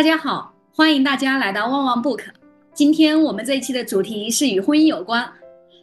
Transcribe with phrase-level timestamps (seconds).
[0.00, 2.22] 大家好，欢迎大家来到旺旺 book。
[2.72, 5.30] 今天我们这一期的主题是与婚姻有关。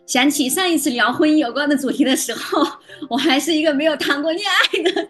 [0.07, 2.65] 想起上一次聊婚姻有关的主题的时候，
[3.11, 5.07] 我还是一个没有谈过恋爱的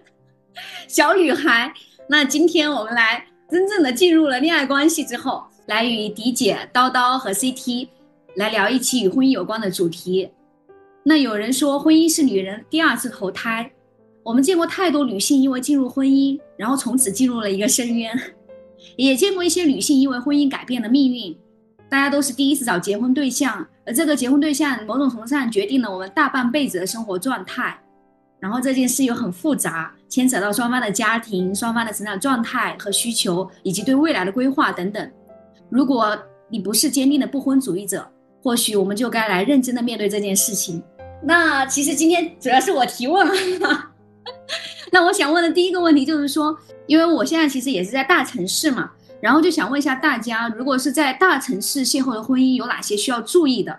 [0.89, 1.73] 小女孩。
[2.09, 7.87] 那今天我们来真正的进入了恋爱关系之后，来与迪姐、叨叨和 CT
[8.35, 10.29] 来聊一期与婚姻有关的主题。
[11.05, 13.71] 那有人说婚姻是女人第二次投胎，
[14.23, 18.13] 我们见过太多女性因为进入婚姻，然后从此进入了一个深渊。
[18.95, 21.37] 也见过一些女性因为婚姻改变了命运，
[21.89, 27.77] 大家都是第一次找结婚对象，而这个结婚对象某种程度上决定了我们大半辈子的生活状态。
[28.39, 35.11] 然后这件事又很复杂，牵扯到双方的家庭、双方的成长状态和需求，以及对未来的规划等等。
[35.69, 36.17] 如果
[36.47, 38.07] 你不是坚定的不婚主义者，
[38.43, 40.81] 或许我们就该来认真的面对这件事情。
[41.23, 43.27] 那其实今天主要是我提问。
[44.91, 53.77] 那我想问的第一个问题就是说，因为我现在其实也是在大城市嘛，然后就想问一下大家，如果是在大城市邂逅的婚姻，有哪些需要注意的？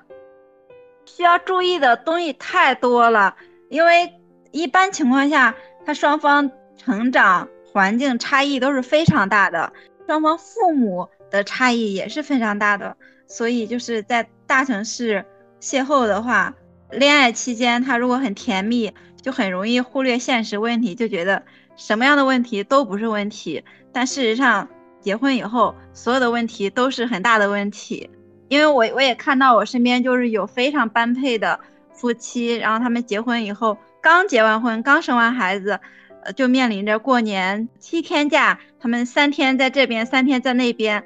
[1.06, 3.34] 需要注意的东西太多了，
[3.70, 4.12] 因为
[4.50, 5.55] 一般情况下，
[5.86, 9.72] 他双方成长环境差异都是非常大的，
[10.06, 12.94] 双方父母的差异也是非常大的，
[13.27, 15.25] 所以就是在大城市
[15.60, 16.54] 邂逅的话，
[16.91, 18.92] 恋爱期间他如果很甜蜜。
[19.20, 21.42] 就很容易忽略现实问题，就觉得
[21.77, 23.62] 什么样的问题都不是问题。
[23.92, 24.69] 但事实上，
[25.00, 28.08] 结婚以后，所有的问题都是很大的问题。
[28.48, 31.60] 因为我我也看到我身边就是有非常般配的
[31.92, 35.78] 夫妻，然后他们结婚以后，刚结完婚，刚生完孩子，
[36.25, 41.05] 呃，就面临着过年七天假，他们三天在这边，三天在那边。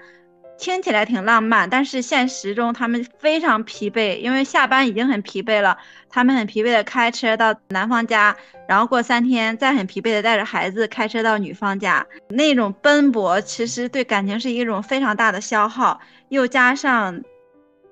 [0.62, 5.76] 听起来挺浪漫，但是现实中他们非常疲惫，因为下班已经很疲惫了。
[6.08, 8.36] 他们很疲惫的开车到男方家，
[8.68, 12.06] 然后过三天再很疲惫的带着孩子开车到女方家。
[12.28, 17.20] 那种奔波其实对感情是一种非常大的消耗，又加上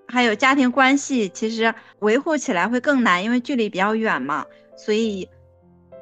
[0.07, 4.47] 还有家庭关系，其实维护起来会更难，因为距离比较远嘛。
[4.77, 5.29] 所以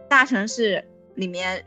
[0.06, 0.84] 大城市
[1.14, 1.64] 里面。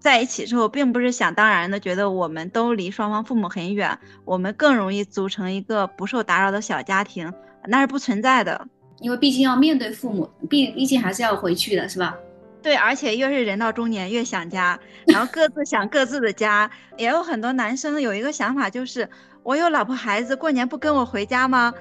[0.00, 7.32] 在一起之后，并不是想当然的觉得我们都离双方父母很远，我们更容易组成一个不受打扰的小家庭，
[7.66, 8.66] 那是不存在的。
[9.00, 12.16] 因为毕竟要面对父母，毕毕竟还是要回去的，是吧？
[12.62, 16.70] 对，而且越是人到中年越想家，然后各自想各自的家。
[16.96, 19.08] 也有很多男生有一个想法，就是
[19.42, 21.72] 我有老婆孩子，过年不跟我回家吗？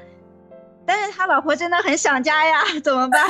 [0.86, 3.22] 但是他老婆真的很想家呀，怎么办？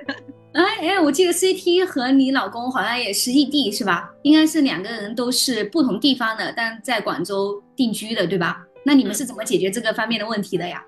[0.54, 4.08] 哎哎，我记得 CT 和你老公好像也是异地，是吧？
[4.22, 8.64] 应该是两个人都是不同地方的，但在广州定居的，对吧？
[8.84, 10.80] 那你们是怎么解决这个方面的问题的呀？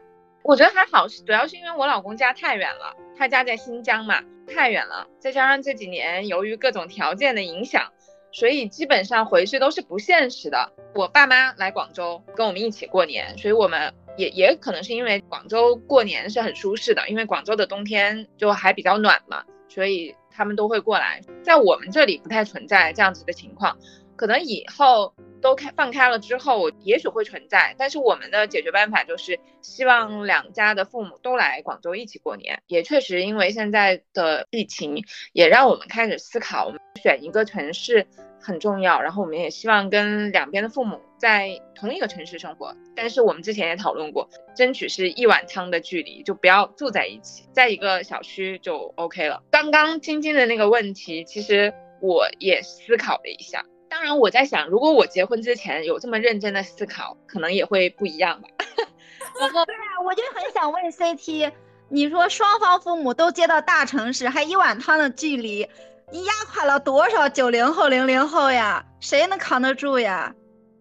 [0.44, 7.90] 我觉得还好，主要是因为我老公家太远了，他家在新疆嘛，太远了，再加上这几年由于各种条件的影响，
[8.30, 10.70] 所以基本上回去都是不现实的。
[10.94, 19.42] 我爸妈来广州跟我们一起过年，所以我们也也可能是因为广州过年是很舒适的，因为广州的冬天就还比较暖嘛。
[19.76, 23.76] 所以他们都会过来，在我们这里不太存在这样子的情况，
[24.16, 27.74] 可能以后都开放开了之后，也许会存在。
[27.78, 32.62] 但是我们的解决办法就是希望两家的父母都来广州一起过年。
[32.68, 35.04] 也确实，因为现在的疫情，
[35.34, 38.06] 也让我们开始思考，我们选一个城市。
[38.38, 49.42] 很重要，然后我们也希望跟两边的父母在同一个城市生活，但是我们之前也讨论过，争取是一碗汤的距离，就不要住在一起，在一个小区就 OK 了。
[49.50, 58.48] 刚刚晶晶的那个问题，其实我也思考了一下，当然我在想，如果我结婚之前有这么认真的思考，可能也会不一样吧。
[59.40, 61.52] 然后对啊，我就很想问 CT，
[61.88, 65.68] 你说双方父母都接到大城市，还一碗汤的距离。
[66.12, 68.86] 你压垮了多少九零后、零零后呀？
[69.00, 70.34] 谁能扛得住呀？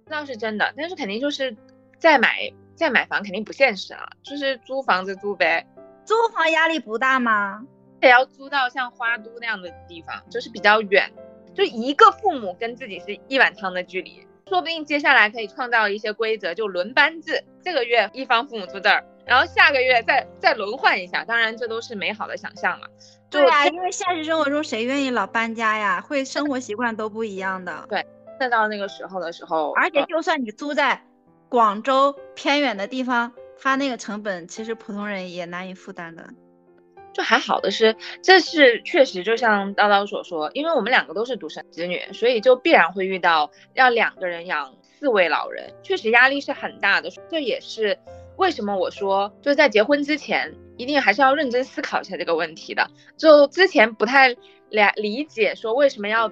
[0.08, 1.56] 那是真的，但是肯定就是
[1.98, 5.66] 再买再买房肯定不现实啊，就是租房子租呗。
[6.06, 7.64] 租房压力不大吗？
[8.00, 11.12] 得要租到像花都那样的地方，就是比较远，
[11.56, 21.26] 就一个父母跟自己是一碗汤的距离，说不定接下来可以创造一些规则，就轮班制，这个月一方父母住这儿，然后下个月再再轮换一下。
[21.26, 22.88] 当然，这都是美好的想象嘛。
[23.32, 26.00] 对啊，因为现实生活中谁愿意老搬家呀？
[26.02, 27.86] 会生活习惯都不一样的。
[27.90, 28.06] 对，
[28.40, 31.04] 再到那个时候的时候，而且就算你租在
[31.50, 36.30] 广州偏远的地方，它那个成本其实普通人也难以负担的。
[37.14, 47.10] 就还好的是，这是确实就像叨叨所说，因为我们两个都是独生子女，所以就必然会遇到要两个人养四位老人，确实压力是很大的。
[47.30, 47.98] 这也是
[48.38, 50.54] 为什么我说就是在结婚之前。
[50.78, 52.86] 一定还是要认真思考一下这个问题的。
[53.16, 54.36] 就之前不太
[54.70, 56.30] 了理解，说为什么要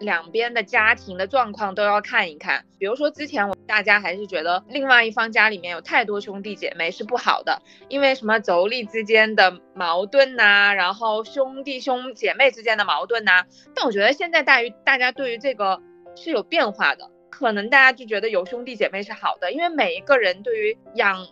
[0.00, 2.64] 两边的家庭的状况都要看一看。
[2.78, 13.44] 比如说之前我大家还是觉得另外一方家里面有太多兄弟姐妹是不好的，因为什么妯娌之间的矛盾呐，然后兄弟兄姐妹之间的矛盾呐。
[13.74, 15.80] 但我觉得现在大于大家对于这个
[16.14, 21.26] 是有变化的，可能大家就觉得有兄弟姐妹是好的，因为每一个人对于养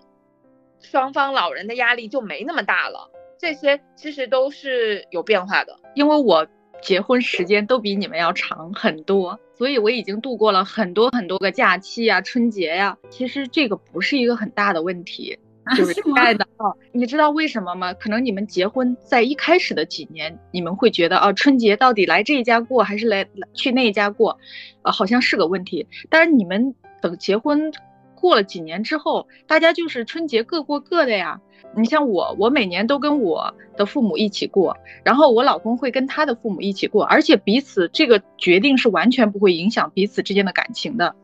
[0.81, 3.11] 双方老人的压力就没那么大了。
[3.39, 6.47] 这些其实都是有变化的，因为我
[6.83, 12.99] 结婚时间都比你们要长很多，所以我已经度过了很多很多个假期呀、春节呀。
[13.09, 15.39] 其实这个不是一个很大的问题，
[15.77, 16.67] 就是爱的啊。
[16.91, 17.95] 你知道为什么吗？
[17.95, 24.39] 可能你们结婚在一开始的几年，你们会觉得啊，春节到底来这一家过还是来去那一家过，
[24.83, 25.87] 啊，好像是个问题。
[26.11, 27.73] 但是你们等结婚
[28.23, 31.41] 过了几年之后，大家就是春节各过各的呀。
[31.75, 41.15] 你像我，我每年都跟我的父母一起过，然后我老公会跟他的父母一起过，而且彼此这个决定是完全不会影响彼此之间的感情的。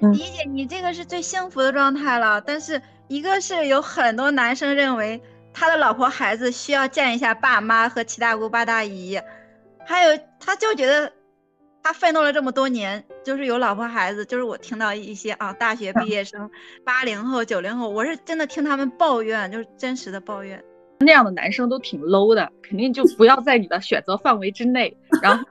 [0.00, 5.20] 理解你这个是最幸福的状态了，但是一个是有很多男生认为
[5.54, 9.20] 他的老婆孩子需要见一下爸妈和七大姑八大姨，
[9.86, 11.12] 还有他就觉得。
[11.82, 16.50] 他奋斗了这么多年，就是有老婆孩子，就是我听到一些啊，大学毕业生，
[16.84, 20.62] 八零后、九零后，我是真的听他们抱怨，就是真实的抱怨。
[21.00, 24.94] 那样的男生都挺 low 的，肯定就不要在你的选择范围之内。
[25.22, 25.44] 然后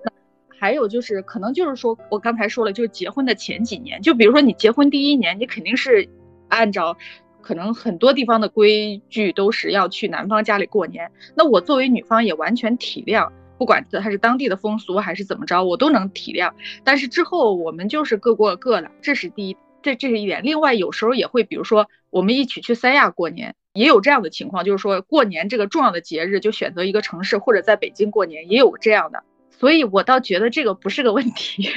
[0.60, 6.08] 还有就是，可能就是说我刚才说了，就是结婚的前几年，就比如说你结婚第一年，你肯定是
[6.50, 6.96] 按照
[7.42, 11.10] 可能很多地方的规矩都是要去男方家里过年。
[11.34, 13.32] 那我作为女方也完全体谅。
[13.58, 16.52] 不管他是当地的风俗还是怎么着，我都能体谅。
[16.84, 20.44] 但是之后我们就是各过各的，这是第一，这这是一点。
[20.44, 29.24] 另外有时候也会，比如说我们一起去三亚过年，也有这样的情况，就是说过年这个重要的节日就选择一个城市或者在北京过年，也有这样的。
[29.50, 31.64] 所以我倒觉得这个不是个问题。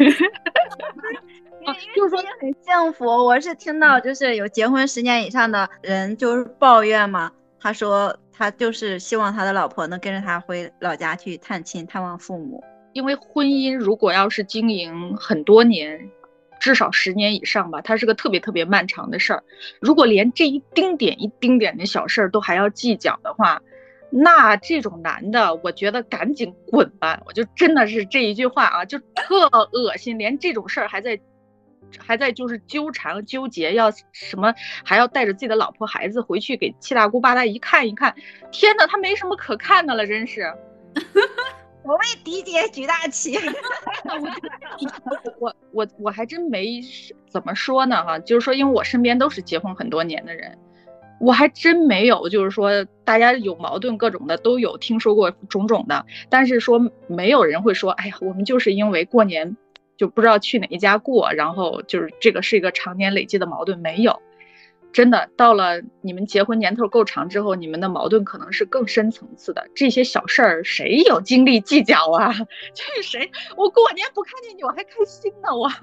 [1.95, 3.07] 就是说很幸福。
[3.07, 8.19] 我是听到就是有结婚十年以上的人就是抱怨嘛，他说。
[8.41, 12.65] 他就是希望他的老婆能跟着他回老家去探亲、探望父母。
[12.95, 16.11] 因为婚姻如果要是经营很多年，
[16.59, 19.45] 至少十年以上吧，它是个特别特别漫长的事儿。
[19.79, 23.61] 如果连这一丁点、一丁点的小事儿都还要计较的话，
[24.09, 27.21] 那这种男的，我觉得赶紧滚吧！
[27.27, 31.21] 我就真的是这一句话啊，就特恶心，连这种事儿还在。
[31.99, 34.55] 还在就是纠缠纠结，要什么
[34.85, 38.15] 还要带着自己的老婆孩子回去给七大姑八大姨看一看。
[38.51, 40.53] 天哪，他没什么可看的了，真是。
[41.83, 43.39] 我为迪姐举大旗。
[45.41, 46.81] 我我我还真没
[47.29, 50.59] 怎么说呢哈，就是说，因为我身边都是结婚很多年的人，
[51.21, 59.57] 我还真没有就是说大家有矛盾各种的都有听说过种种的，但是说没有人会说，哎呀，我们就是因为过年。
[60.01, 64.19] 就不知道去哪一家过，然后就是这个是一个常年累积的矛盾，没有，
[64.95, 69.69] 真的到了你们结婚年头够长之后，你们的矛盾可能是更深层次的。
[69.75, 72.33] 这些小事儿谁有精力计较啊？
[72.73, 73.31] 去谁？
[73.59, 75.69] 我过年不看见你我还开心呢，我。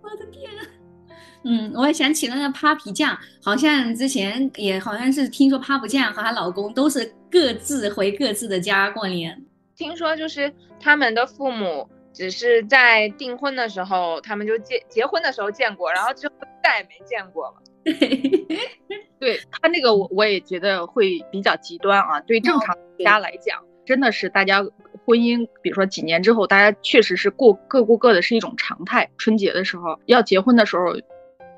[0.00, 0.48] 我的天！
[1.42, 9.44] 嗯，我也想起了那个 Papi 酱，好像之前也好像是听说 Papi 酱和她老公都是各自回各自的家过年。
[9.78, 17.62] 听说就是他们的父母只是在订婚的时候，他们就结结婚的时候见过，然后之后再也没见过了。
[19.20, 22.20] 对他那个我我也觉得会比较极端啊。
[22.22, 24.60] 对正常家来讲，真的是大家
[25.04, 29.08] 婚姻，比如说几年之后，大家确实是过各过各的，是一种常态。
[29.16, 30.92] 春节的时候要结婚的时候，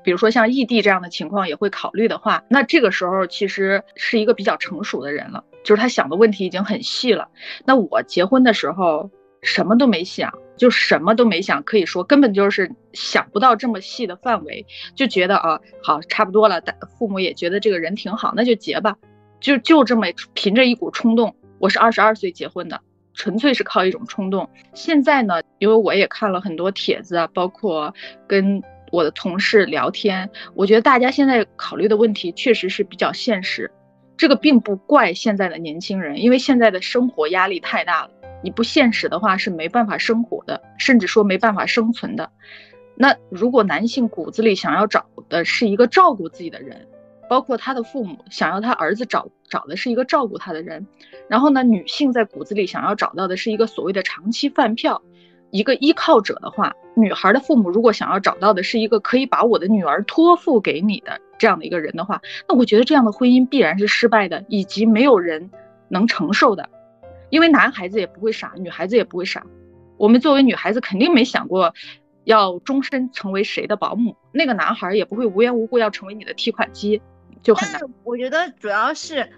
[0.03, 5.43] 比如说像异地这样的情况也会考虑的话，那这个时候其实是一个比较成熟的人了。
[5.63, 7.27] 就是他想的问题已经很细了。
[7.65, 9.09] 那我结婚的时候
[9.41, 14.65] 什么都没想，就什么都没想，可以说根本就是想不到这么细的范围，
[14.95, 16.61] 就觉得啊，好差不多了。
[16.61, 18.95] 但父母也觉得这个人挺好，那就结吧。
[19.39, 22.79] 就就这么凭着一股冲动，我是二十二岁结婚的，
[23.15, 24.47] 纯粹是靠一种冲动。
[24.75, 27.91] 现在呢，因为我也看了很多帖子啊，包括
[28.27, 33.71] 跟我的同事聊天，我觉得大家现在考虑的问题确实是比较现实。
[34.21, 38.11] 这个并不怪现在的年轻人，因为现在的生活压力太大了，
[38.43, 42.29] 你不现实的话是没办法生活的，甚至说没办法生存的。
[42.93, 46.87] 那如果男性骨子里想要找的是一个照顾自己的人，
[47.27, 50.85] 包括他的父母想要他儿子找找的是一个照顾他的人，
[51.27, 55.01] 然后呢，女性在骨子里想要找到的是一个所谓的长期饭票。
[55.51, 65.49] 一个依靠者的话，女孩的父母如果想要找到的是一个可以把我的女儿托付给你的这样的一个人的话，那我觉得这样的婚姻必然是失败的，以及没有人
[65.89, 66.69] 能承受的。
[67.29, 69.45] 因为男孩子也不会傻，女孩子也不会傻。
[69.97, 71.73] 我们作为女孩子，肯定没想过
[72.23, 77.01] 要终身成为谁的保姆，那个男孩也不会无缘无故要成为你的提款机，
[77.41, 77.81] 就很难。
[78.03, 79.29] 我觉得主要是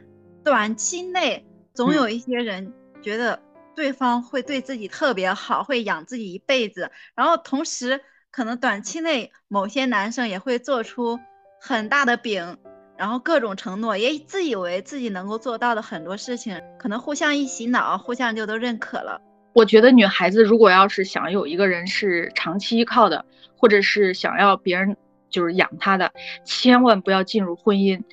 [0.44, 3.40] 短期内总有一些人觉得
[3.76, 8.02] 对方会对自己特别好，会养自己一辈子，然后同时
[8.32, 11.20] 可能短期内某些男生也会做出
[11.60, 12.58] 很大的饼。
[12.96, 19.20] 然后各种承诺，也自以为自己能够做到的很多事情，可能互相一洗脑，互相就都认可了。
[19.54, 23.26] 我觉得女孩子如果要是想有一个人是长期依靠的，
[23.58, 24.96] 或者是想要别人
[25.28, 26.12] 就是养她的，
[26.46, 28.04] 千万不要进入婚姻，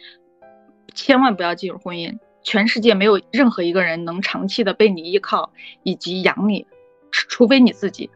[0.94, 2.18] 千万不要进入婚姻。
[2.42, 6.66] 全世界没有任何一个人能长期的被你依靠以及养你，
[7.10, 8.10] 除非你自己。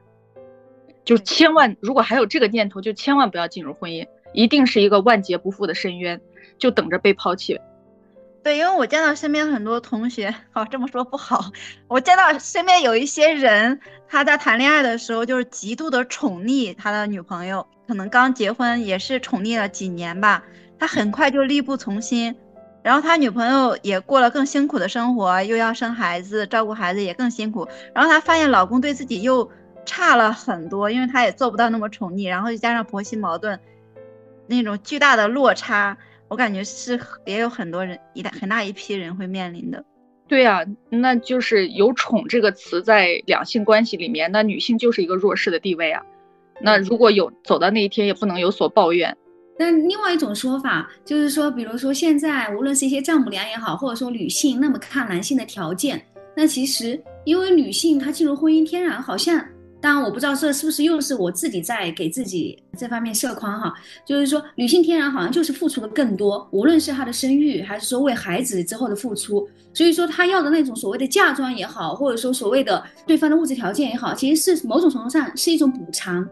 [1.04, 6.21] 就千万，如果还有这个念头，就千万不要进入婚姻，一定是一个万劫不复的深渊。
[6.57, 7.61] 就等着被抛弃。
[8.45, 11.50] 对，因为我见到身边很多同学，哦，这么说不好。
[11.88, 20.45] 我见到身边有一些人，他在谈恋爱的时候就是极度的宠溺他的女朋友，可能刚结婚也是宠溺了几年吧，
[20.78, 22.37] 他很快就力不从心。
[22.84, 27.66] 然后他女朋友也过了更辛苦的生活，又要生孩子，照顾孩子也更辛苦。
[27.94, 29.50] 然后他发现老公对自己又
[29.86, 33.58] 差了很多，因为他也做不到那么宠溺，然后又加上婆媳矛盾，
[34.46, 35.96] 那种巨大的落差。
[36.28, 39.84] 我感觉是也有很多人一大很大一批人会面临的，
[40.26, 46.02] 对呀，那就是有宠这个词在两性关系里面，那女性就是一个弱势的地位啊。
[46.60, 49.16] 那如果有走到那一天，也不能有所抱怨。
[49.58, 56.04] 但另外一种说法就是说，比如说现在无论是一些丈母娘也好，或者说女性那么看男性的条件，
[56.37, 59.44] 那其实因为女性她进入婚姻天然好像。
[59.80, 63.75] 当然，我不知道这是不是又是我自己在给自己这方面设框哈，
[64.06, 76.26] 就是说女性天然好像就是付出的更多，无论是她的生育，还是说为孩子之后的付出，所以说她要的那种所谓的嫁妆也好，或者说所谓的对方的物质条件也好，其实是某种程度上是一种补偿。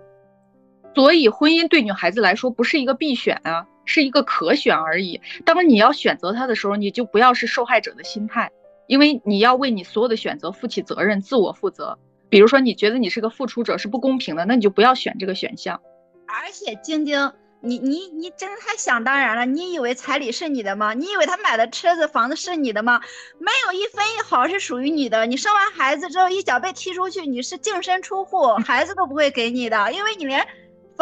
[0.95, 5.21] 所以婚姻对女孩子来说不是一个必选啊，是一个可选而已。
[5.45, 8.51] 当你要选择它的时候，你就不要是受害者的心态，
[8.87, 11.99] 因为你要为你所有的选择负起责任，自我负责。
[12.29, 15.81] 比如说，你觉得你是个付出者是不公平的，那你就不要选这个选项。
[16.27, 17.31] 而且，晶晶，
[17.61, 19.45] 你你你真的太想当然了。
[19.45, 20.95] 你以为彩礼是你的吗？
[20.95, 23.03] 你以为他买的车子房子是你的吗？
[23.39, 25.27] 没有一分一毫是属于你的。
[25.27, 30.47] 你生完孩子之后，一脚被踢出去，你是净身出户，孩子都不会给你的，因为你连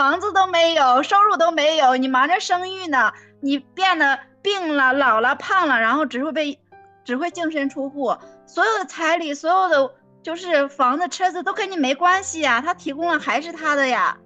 [0.01, 6.59] 房子都没有，收入都没有，你忙着生育呢，你变得病了、老了、胖了，然后只会被，
[7.05, 8.17] 只会净身出户。
[8.47, 9.95] 所有的彩礼，所有的。
[10.23, 14.17] 就是房子、车子都跟你没关系呀，他提供了还是他的呀。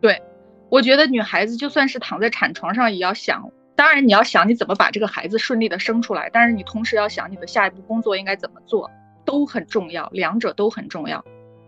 [0.00, 0.20] 对，
[0.68, 8.90] 我觉得女孩子就算是躺在产床上，也要想，当然你要想你怎么把这个孩子顺利的生出来，但是你同时要想你的下一步工作应该怎么做，
[9.24, 11.24] 都很重要，两者都很重要。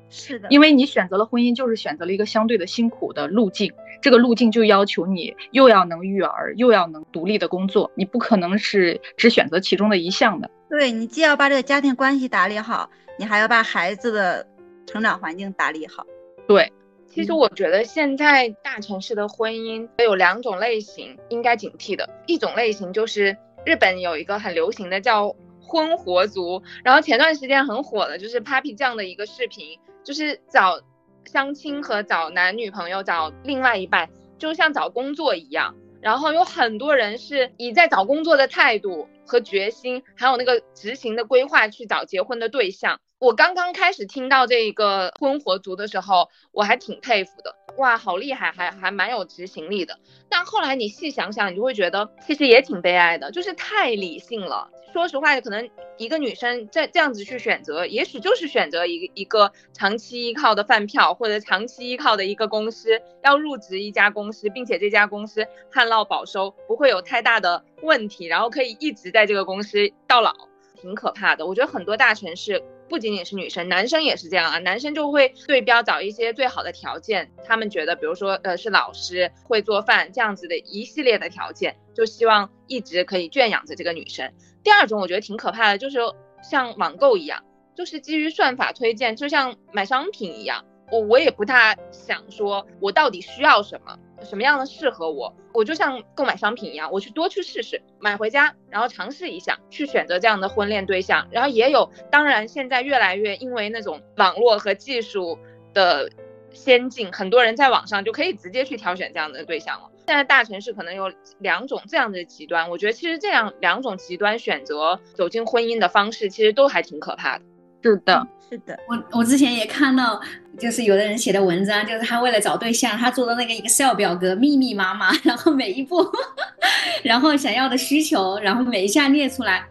[0.09, 10.51] 是的，因为你选择了婚姻，就是选择了一个相对的辛苦的路径，这个路径就要求你又要能育儿，又要能独立的工作，你不可能是只选择其中的一项的。
[10.69, 12.91] 对你既要把这个家庭关系打理好。
[13.19, 14.47] 你还要把孩子的
[14.87, 16.05] 成长环境打理好。
[16.47, 16.71] 对，
[17.07, 23.35] 其实我觉得现在大城市的婚姻有两种类型应该警惕的，一种类型就是
[23.65, 30.81] 日本有一个很流行的叫婚活族，然后前段时间很火的就是 Papi 酱的一个视频，就是找
[31.25, 34.09] 相亲和找男女朋友、找另外一半，
[34.39, 43.01] 就像找工作一样，然后有很多人是以在找工作的态度和决心，还有那个执行的规划去找结婚的对象。
[43.19, 49.99] 我刚刚开始听到这一个婚活族的时候，我还挺佩服的，哇，好厉害，还还蛮有执行力的。
[50.29, 54.69] 但后来你细想想，你就会觉得其实也挺悲哀的，就是太理性了。
[54.93, 70.35] 说实话，可能一个女生这这样子去选择，也许就是选择一个一个长期依靠的饭票，或者长期依靠的一个公司，要入职一家公司，并且这家公司旱涝保收，不会有太大的问题，然后可以一直在这个公司到老，
[70.79, 71.47] 挺可怕的。
[71.47, 72.63] 我觉得很多大城市。
[72.89, 74.59] 不仅仅是女生，男生也是这样啊。
[74.59, 84.33] 男生就会对标找一些最好的条件，他们觉得，比如说，呃，是老师，会做饭这样子的一系列的条件，就希望一直可以圈养着这个女生。
[84.63, 85.99] 第二种我觉得挺可怕的，就是
[86.43, 87.45] 像网购一样，
[87.77, 90.65] 就是基于算法推荐，就像买商品一样。
[90.91, 101.27] 我我也不大想说，我到底需要什么，什么样的适合我，我就像购买商品一样，我去多去试试，买回家，然后尝试一下，去选择这样的婚恋对象。
[101.31, 105.39] 然后也有，当然现在越来越因为那种网络和技术
[105.75, 106.11] 的
[106.51, 109.91] 先进，很多人在网上就可以直接去挑选这样的对象了。
[110.07, 117.45] 现在大城市可能有两种这样的极端，我觉得其实这样两种极端选择走进婚姻的方式，其实都还挺可怕的。
[117.83, 120.21] 是的，是的，我我之前也看到，
[120.59, 126.05] 就是有的人写的文章，就是他为了找对象，他做的那个 Excel 表格密密麻麻， 然后每一步，
[127.05, 129.67] 然后想要的需求，然后每一项列出来。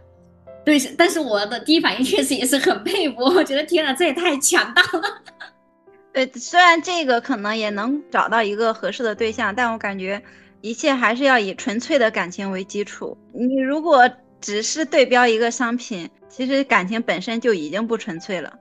[0.64, 5.22] 对，但是我的第一反应确实也是很佩服，我觉得天呐，这也太强大了。
[6.12, 10.22] 对，虽然这个可能也能找到一个合适的对象，但我感觉
[10.62, 13.18] 一切还是要以纯粹的感情为基础。
[13.34, 14.10] 你如果
[14.42, 18.52] 只是对标一个商品，其实感情本身就已经不纯粹了。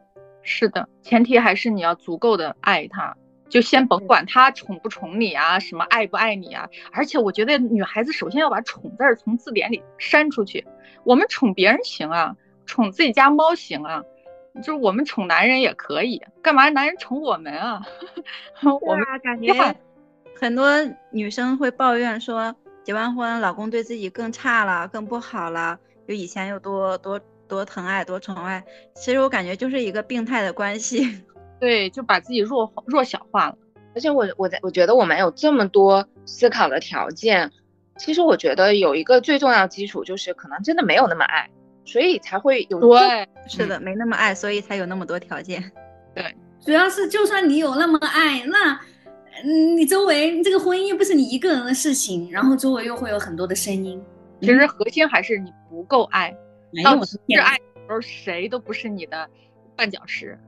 [0.45, 3.17] 是的，前提还是你要足够的爱他，
[3.49, 6.69] 就先甭管他宠不宠你啊，什么爱不爱你啊。
[6.93, 10.65] 而且我觉得女孩子首先要把“宠”字从字典里删出去。
[11.03, 12.37] 我们宠别人行啊，
[12.67, 14.03] 宠自己家猫行啊。
[14.57, 17.83] 就是我们宠男人也可以，干嘛男人宠我们啊？
[18.63, 19.53] 我们感觉
[20.39, 20.71] 很多
[21.11, 28.65] 女生会抱怨说，结完婚老公对自己更差了，更不好了，就以前有多多多疼爱、多宠爱。
[28.95, 31.23] 其实我感觉就是一个病态的关系，
[31.61, 33.59] 对，就把自己弱弱小化了。
[33.95, 37.51] 而且我我在我觉得我们有这么多思考的条件，
[37.99, 41.49] 其实我觉得有一个最重要基础就是可能真的没有那么爱。
[41.87, 45.63] 所以才会有对，是的，没那么爱，所以才有那么多条件。
[46.15, 46.35] 对，
[46.65, 48.73] 主要是就算你有那么爱，那，
[49.45, 54.03] 嗯，你周围这个婚姻又不是你一个人的事情，然后周围又会有很多的声音。
[54.41, 56.35] 其实核心还是你不够爱，
[56.83, 59.29] 当你是爱的时候，谁都不是你的
[59.77, 60.39] 绊脚石。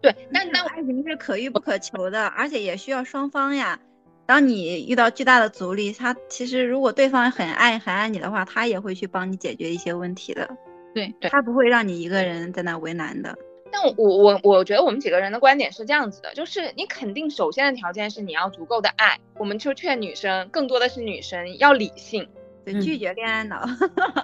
[0.00, 3.80] 对，那那爱情是可遇不可求的，而且也需要双方呀。
[4.26, 10.48] 当你遇到巨大的阻力，他其实如果对方很爱很爱你的话，他也会去帮你解决一些问题的。
[10.94, 13.36] 对，他不会让你一个人在那为难的。
[13.72, 19.18] 但我我我觉得我们几个人的观点是这样子的，就是你肯定首先的条件是你要足够的爱。
[19.36, 22.28] 我们就劝女生，更多的是女生要理性，
[22.64, 23.66] 对，拒绝恋爱脑。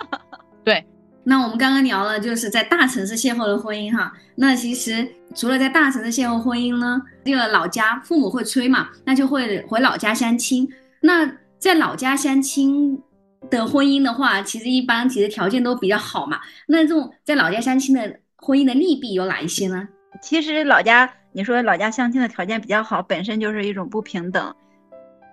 [0.62, 0.84] 对，
[1.30, 10.69] 那我们刚刚聊了就是在大城市邂逅的婚姻哈，那其实除了在大城市邂逅婚姻呢，这个老家父母会催嘛，那就会回老家相亲。
[11.00, 11.25] 那
[11.56, 13.00] 在老家相亲。
[13.49, 16.38] 的婚姻的话，其实一般其实条件都比较好嘛。
[16.66, 19.88] 那这种在老家相亲的婚姻的利弊有哪一些呢？
[20.21, 24.54] 其实老家你说老家相亲的条件比较好，本身就是一种不平等。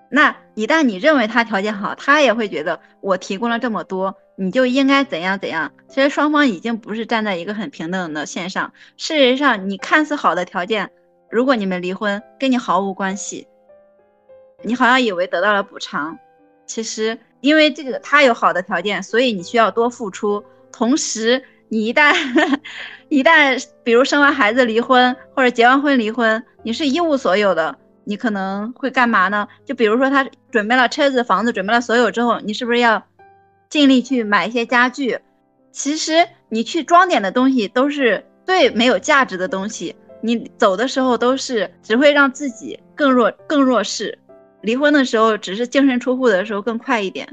[0.09, 5.71] 那一旦你认为他条件好，他也会觉得我提供了这么多，你就应该怎样怎样。
[5.89, 8.71] 其实双方已经不是站在一个很平等的线上。
[8.95, 10.89] 事实上，你看似好的条件，
[11.29, 13.47] 如果你们离婚，跟你毫无关系。
[14.63, 16.17] 你好像以为得到了补偿，
[16.65, 17.19] 其实。
[17.39, 20.43] 因为这个他有好的条件，所以你需要多付出。
[20.71, 22.15] 同时，你一旦
[23.09, 29.47] 一旦比如生完孩子离婚，或者结完婚离婚，你是一无所有的，你可能会干嘛呢？
[29.65, 33.05] 就比如说他准备了车子、房子，准备了所有之后，你是不是要
[33.69, 35.19] 尽力去买一些家具？
[35.71, 44.17] 其实你去装点的东西都是最没有价值的东西，你走的时候都是只会让自己更弱、更弱势。
[44.61, 47.27] 离婚的时候，只是净身出户的时候更快一点。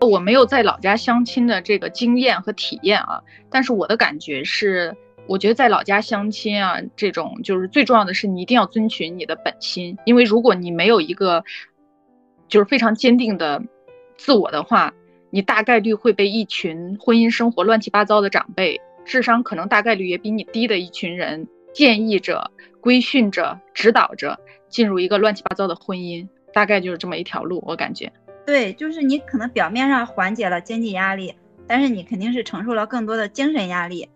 [0.00, 4.94] 我没有在老家相亲的这个经验和体验啊，但是我的感觉是，
[5.26, 11.42] 我觉得在老家相亲啊，这种就是最重要的是你一定要遵循你的本心，因为如果你没有一个
[12.46, 13.62] 就是非常坚定的
[14.18, 14.92] 自我的话，
[15.36, 26.26] 你大概率会被一群婚姻生活乱七八糟的长辈，智商可能大概率也比你低的一群人建议着、规训着、指导着进入一个乱七八糟的婚姻。
[26.54, 28.10] 大概就是这么一条路，我感觉，
[28.46, 31.34] 对，就是你可能表面上缓解了经济压力，
[31.66, 34.08] 但是你肯定是承受了更多的精神压力，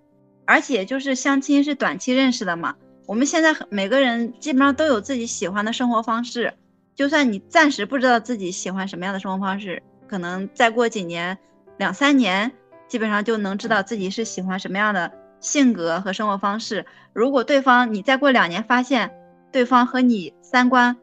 [0.47, 6.55] 而且就是相亲是短期认识的嘛，我们现在每个人基本上都有自己喜欢的生活方式，
[6.95, 11.39] 就算你暂时不知道自己喜欢什么样的生活方式，可能再过几年、
[11.79, 12.51] 两三年，
[12.89, 16.85] 基本上就能知道自己是喜欢什么样的性格和生活方式。
[17.13, 19.13] 如果对方你再过两年发现
[19.53, 20.97] 对方和你三观，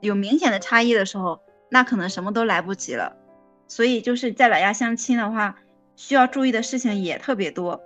[0.00, 3.16] 有明显的差异的时候，那可能什么都来不及了。
[3.68, 5.56] 所以就是在老家相亲的话，
[5.96, 7.80] 需要注意的事情也特别多。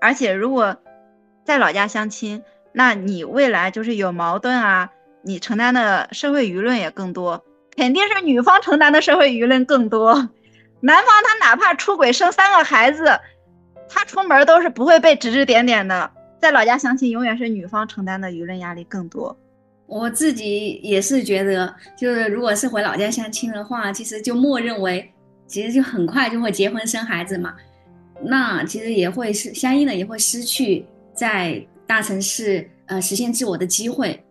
[0.00, 0.76] 而且如果
[1.44, 4.90] 在老家相亲，那你未来就是有矛盾啊，
[5.22, 7.44] 你承担的社会舆论也更多，
[7.76, 10.14] 肯定是女方承担的社会舆论更多。
[10.80, 13.04] 男方他哪怕出轨生三个孩子，
[13.88, 16.10] 他出门都是不会被指指点点的。
[16.40, 19.36] 在老家相亲，永远是女方承担的舆论压力更多。
[19.86, 25.10] 我自己也是觉得，就是如果是回老家相亲的话，其实就默认为，
[25.46, 27.54] 其实就很快就会结婚生孩子嘛，
[28.22, 34.22] 那其实也会是相应的也会失去在大城市呃实现自我的机会，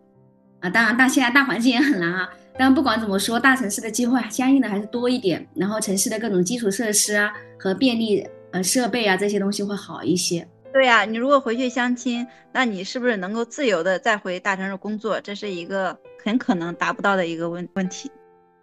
[0.60, 0.70] 啊。
[0.70, 2.30] 当然，大现在大环境也很难啊。
[2.58, 10.48] 但不管怎么说，大城市的机会相应的还是多一点，然后城市的各种基础设施啊和便利呃设备啊这些东西会好一些。
[10.72, 15.20] 对呀，你如果回去相亲，那你是不是能够自由的再回大城市工作？
[15.22, 18.12] 这是一个很可能达不到的一个问问题。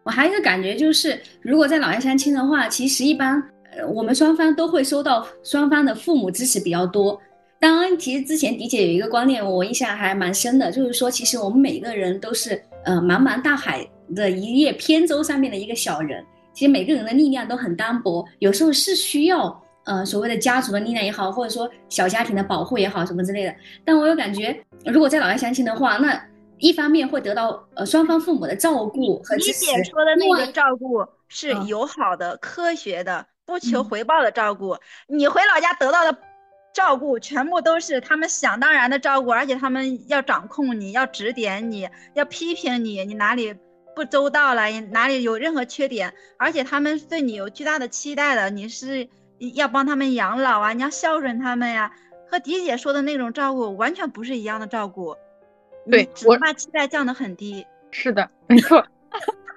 [0.03, 3.41] 我还有一个感觉就是，如果在老家相亲的话，其实一般
[3.77, 7.21] 呃我们双方都会收到双方的父母支持比较多。
[7.61, 19.63] 当然，其实之前迪姐有一个观念，我印象还蛮深的，就是说其实我们每个人都是呃茫茫大海的一叶扁舟上面的一个小人，其实每个人的力量都很单薄，有时候是需要。
[19.85, 23.55] 呃，所谓的家族的力量也好，或者说小家庭的保护也好，什么之类的。
[23.83, 26.23] 但我又感觉，如果在老家相亲的话，那
[26.59, 29.73] 一方面会得到呃双方父母的照顾和支持。
[29.73, 34.77] 你姐说的那个照顾是友好的、科学的、不求回报的照顾。
[35.09, 36.17] 你回老家得到的
[36.73, 43.55] 照顾，全部都是他们想当然的照顾，而且他们要掌控你，要指点你，要批评你，你哪里
[43.95, 49.09] 不周到了，哪里有任何缺点，而且他们对你有巨大的期待的，你是。
[49.55, 51.91] 要帮他们养老啊，你要孝顺他们呀，
[52.29, 55.17] 和迪姐说的那种照顾完全不是一样的照顾。
[55.91, 57.67] 对，我把期待降得很低。
[57.91, 58.87] 是的，没错。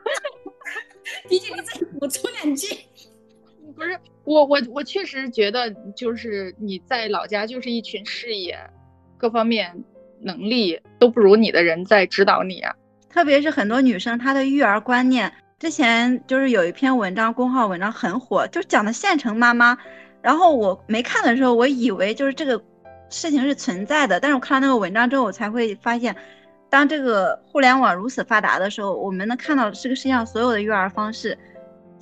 [1.28, 2.74] 迪姐，你再补充两句。
[3.76, 8.58] 不是我，我我确实觉得，就是你在老家就是一群事业
[9.18, 9.84] 各方面
[10.22, 12.74] 能力都不如你的人在指导你啊。
[13.10, 15.32] 特别是很多女生，她的育儿观念。
[15.60, 19.78] 之前就是有一篇文章，公号文章很火，就讲的县城妈妈。
[20.22, 22.62] 然后我没看的时候，我以为就是这个
[23.10, 24.20] 事情是存在的。
[24.20, 26.16] 但是我看到那个文章之后，我才会发现，
[26.70, 31.38] 当这个互联网如此发达的时候，我们能看到这个世界上所有的育儿方式。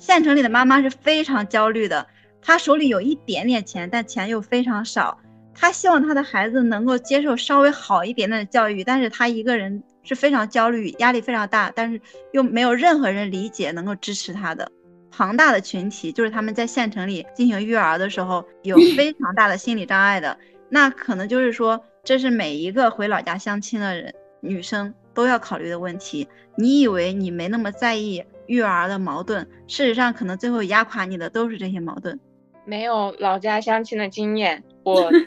[0.02, 2.04] 县城里的妈妈是非常焦虑的，
[2.42, 5.16] 她手里有一点点钱，但钱又非常少。
[5.54, 9.80] 她希望她的孩子能够接受稍微好一点点的教育，但是她一个人。
[10.04, 12.00] 是非常焦虑，压力非常大，但是
[12.32, 14.68] 又没有任何人理解能够支持她的
[15.12, 20.36] 庞大的群体，就是他们在县城里进行育儿的时候有非常大的心理障碍的。
[20.68, 26.26] 那可能就是说，这是每一个回老家相亲的人女生都要考虑的问题。
[26.56, 32.18] 你以为你没那么在意育儿的矛盾，事实上可能最后压垮你的都是这些矛盾。
[32.64, 35.10] 没有老家相亲的经验，我。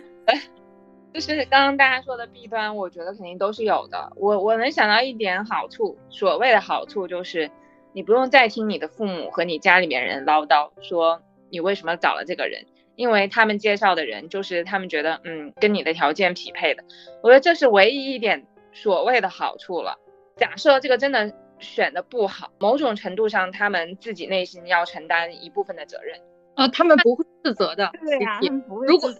[1.13, 4.11] 就是刚刚大家说的弊端，我觉得肯定都是有的。
[4.17, 7.49] 我我能想到一点好处，所谓的好处就是，
[7.93, 12.65] 你不用再听你的父母和你家里面人唠叨，说你为什么找了这个人，
[12.97, 16.83] 因为他们介绍的人就是他们觉得嗯跟你的条件匹配的。
[17.23, 19.97] 我觉得这是唯一一点所谓的好处了。
[20.35, 26.19] 假设这个真的选的不好，某种程度上他们自己内心要承担一部分的责任。
[26.55, 27.91] 呃，他们不会自责的。
[28.01, 28.39] 对呀，
[28.87, 29.11] 如果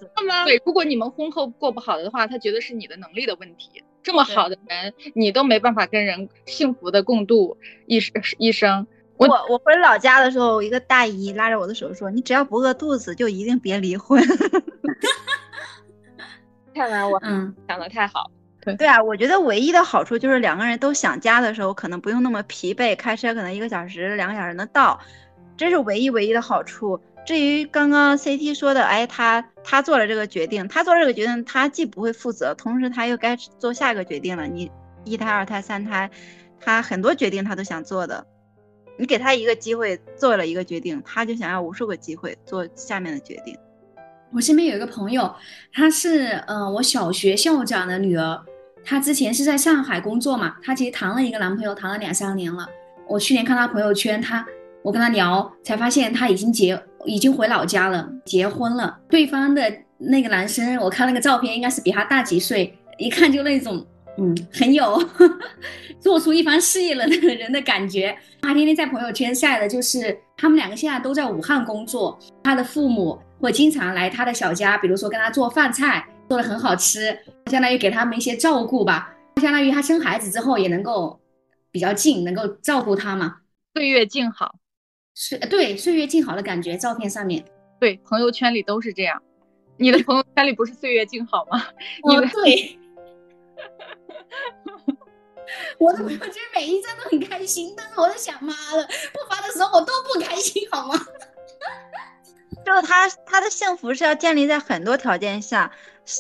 [0.46, 3.84] 对，如果你们婚后过不好的话，他觉得是你的能力的问题。
[4.02, 8.88] 这么好的人，你都没办法跟人幸福的共度一生一生。
[9.18, 14.22] 我我回老家的时候，一个大姨拉着我的手说：“你只要不饿肚子，就一定别离婚。”
[16.74, 18.30] 看来我嗯想的太好。
[18.66, 25.00] 对对啊，我觉得唯一的好处就是两个人都想家的时候，可能不用那么疲惫，开车可能一个小时、两个小时能到，
[25.56, 27.00] 这是唯一唯一的好处。
[27.26, 34.48] 至于刚刚 CT 说的，哎，他他做了这个决定，他做这个决定，他既不会负责，同时他又该做下一个决定了。
[34.48, 34.72] 你
[35.04, 36.10] 一胎、二胎、三胎，
[36.60, 38.26] 他很多决定他都想做的，
[38.98, 43.58] 你给他一个机会做了一个决定，他就想要无数个机会做下面的决定。
[44.32, 45.34] 我身边有一个朋友，
[45.72, 48.44] 她是嗯我小学校长的女儿，
[48.86, 52.68] 她之前是在上海工作嘛，她其实谈了一个男朋友，谈了两三年了。
[53.08, 54.46] 我去年看她朋友圈，她
[54.84, 56.82] 我跟她聊才发现她已经结。
[57.08, 58.98] 已经回老家了，结婚了。
[59.08, 63.86] 对方的那个男生，我看那个照片，应该是比她大几岁，一看就那种，
[64.18, 65.00] 嗯，很有
[66.02, 68.18] 做出一番事业了那个人的感觉。
[68.42, 77.18] 他天天在朋友圈晒的就是他们两个现在都在武汉工作，他的父母会经常来他的小家，比如说跟他做饭菜，做的很好吃，
[77.52, 79.12] 相当于给他们一些照顾吧。
[79.42, 81.20] 相当于他生孩子之后也能够
[81.72, 83.42] 比较近，能够照顾他嘛，
[83.74, 84.56] 岁月静好。
[85.14, 87.46] 岁对岁月静好的感觉，照片上面，
[87.80, 89.22] 对朋友圈里都是这样。
[89.78, 91.62] 你的朋友圈里不是岁月静好吗？
[92.04, 92.80] 哦，对。
[95.78, 98.84] 我的朋友圈每一张都很开心，但是我在想，妈的，
[99.14, 100.96] 不发的时候我都不开心，好吗？
[102.66, 105.72] 就是他他的幸福是要建立在很多条件下，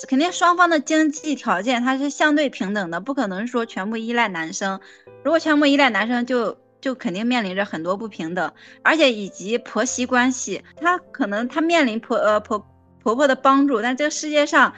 [0.08, 4.80] 肯定双方的经济条件它是相对平等的，不可能说全部依赖男生。
[5.24, 6.58] 如果全部依赖男生，就。
[6.82, 12.64] 就肯定面临着很多不平等，而且以及婆媳关系，她可能她面临婆呃婆
[13.02, 14.72] 婆婆的帮助，但这个世界上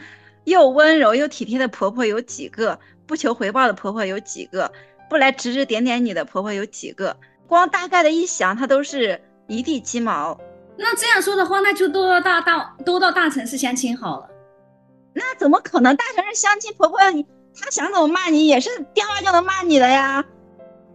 [0.45, 2.79] 又温柔又体贴的婆婆有几个？
[3.05, 4.71] 不求回报的婆婆有几个，
[5.09, 10.39] 不来指指点点你的婆婆有几个，光大概的一想，她都是一地鸡毛。
[10.77, 14.29] 那这样说的话，那就都到大大都到大城市相亲好了。
[15.17, 15.95] 那怎么可能？
[15.95, 16.99] 大城市相亲婆婆，
[17.59, 20.23] 她想怎么骂你，也是电话就能骂你的呀。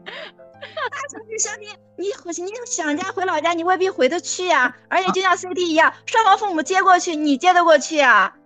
[0.06, 2.06] 大城市相亲，你
[2.44, 4.76] 你想家回老家，你未必回得去呀。
[4.88, 8.36] 而且就像 CT 一样，双方父母接过去，你接得过去啊？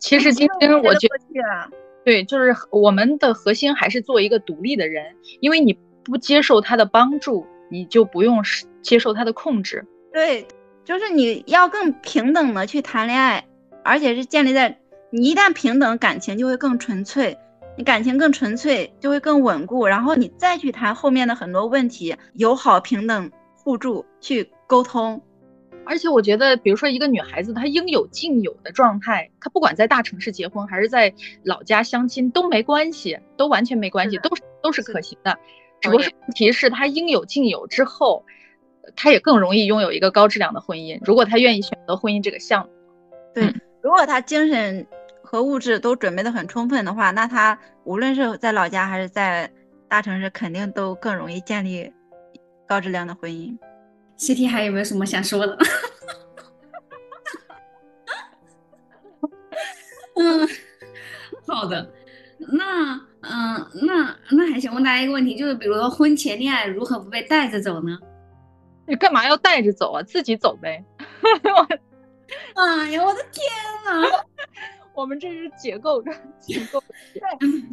[0.00, 1.70] 其实今天我觉得，
[2.04, 8.42] 对，就是我们的核心还是做一个独立的人，因为你不接受他的帮助，你就不用
[8.82, 9.86] 接受他的控制。
[10.12, 10.48] 对，
[10.84, 13.46] 就是你要更平等的去谈恋爱，
[13.84, 14.78] 而且是建立在
[15.10, 17.38] 你一旦平等，感情就会更纯粹。
[17.76, 25.22] 你感情更纯粹，就会更稳固，然后你再去谈后面的很多问题，友好、平等、互助去沟通。
[25.86, 35.38] 而且我觉得，比如说一个女孩子，她应有尽有的状态，她不管在大城市结婚还是在老家相亲都没关系，都完全没关系，都是都是可行的。
[35.80, 38.26] 只不过问题是她应有尽有之后，
[38.94, 41.00] 她也更容易拥有一个高质量的婚姻。
[41.02, 42.70] 如果她愿意选择婚姻这个项目，
[43.34, 44.86] 对，如果他精神。
[45.22, 49.48] 和物质都准备的很充分的话，那他无论是在老家还是在
[49.86, 51.92] 大城市，肯定都更容易建立
[52.66, 53.56] 高质量的婚姻。
[54.18, 55.56] CT 还有没有什么想说的？
[60.18, 60.48] 嗯，
[61.46, 61.88] 好的。
[62.52, 67.96] 那嗯，那那还想问大家一个问题，就是比如说婚前恋爱如何不被带着走呢？
[68.88, 70.02] 你干嘛要带着走啊？
[70.02, 70.84] 自己走呗。
[72.54, 73.44] 哎呀，我的天
[73.84, 74.08] 呐！
[74.94, 76.82] 我们这是解构的 解构，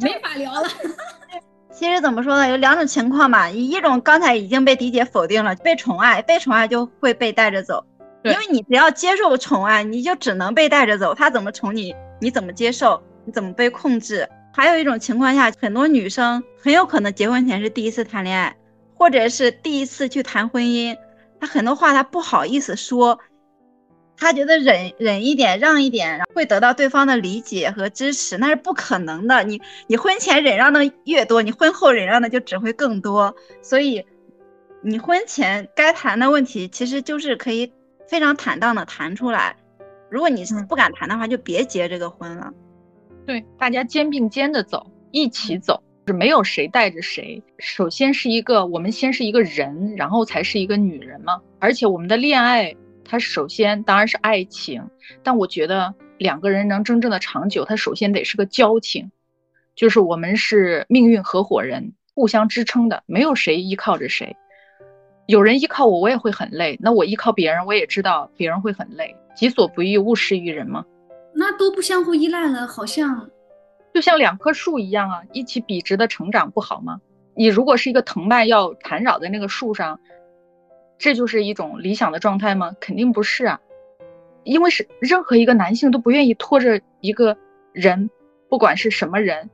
[0.00, 0.68] 没法聊了。
[1.70, 3.50] 其实怎么说呢，有两种情况吧。
[3.50, 7.84] 一种刚才已经被迪姐否定了，被宠爱，被宠爱就会被带着走，
[8.24, 11.14] 因为你只要接受宠爱，你就只能被带着走。
[11.14, 14.28] 他怎么宠你，你怎么接受，你怎么被控制。
[14.54, 18.56] 还有一种情况下，很多女生很有可能结婚前是第一次谈恋爱，
[18.94, 20.96] 或者是第一次去谈婚姻，
[21.40, 23.20] 她很多话她不好意思说。
[24.20, 29.44] 他觉得忍忍一点，让一点，然后会得到对方的理解和支持，那是不可能的。
[29.44, 33.36] 你你婚前忍让的越多，你婚后忍让的就只会更多。
[33.62, 34.04] 所以，
[34.82, 37.72] 你婚前该谈的问题，其实就是可以
[38.08, 39.54] 非常坦荡的谈出来。
[40.10, 42.52] 如果你是不敢谈的话，就别结这个婚了。
[43.24, 47.40] 对，大家肩并肩的走，一起走，是没有谁带着谁。
[47.58, 51.40] 首先是一个，我们先是一个人，然后才是一个女人嘛。
[51.60, 52.74] 而且我们的恋爱。
[53.10, 54.90] 它首先当然是爱情，
[55.22, 59.10] 但我觉得两个人能真正的长久，它首先得是个交情，
[59.74, 64.36] 就是我们是命运合伙人，互相支撑的，没有谁依靠着谁。
[65.26, 69.16] 有人依靠我，我也会很累；那我依靠别人，我也知道别人会很累。
[69.34, 70.84] 己所不欲，勿施于人嘛。
[71.34, 73.30] 那都不相互依赖了，好像
[73.94, 77.00] 就像两棵树一样啊，一起笔直的成长不好吗？
[77.34, 79.98] 你如果是一个藤蔓要缠绕在那个树上。
[80.98, 82.74] 这就是一种理想的状态吗？
[82.80, 83.60] 肯定不是啊，
[84.44, 87.36] 因为是任何一个男性都不愿意拖着一个
[87.72, 88.10] 人，
[88.48, 89.48] 不管是什么人，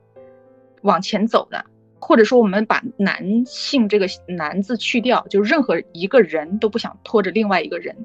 [0.83, 1.64] 往前走的。
[2.00, 7.96] 或者说，我们把男性这个男字去掉，就任何一个人都不想拖着另外一个人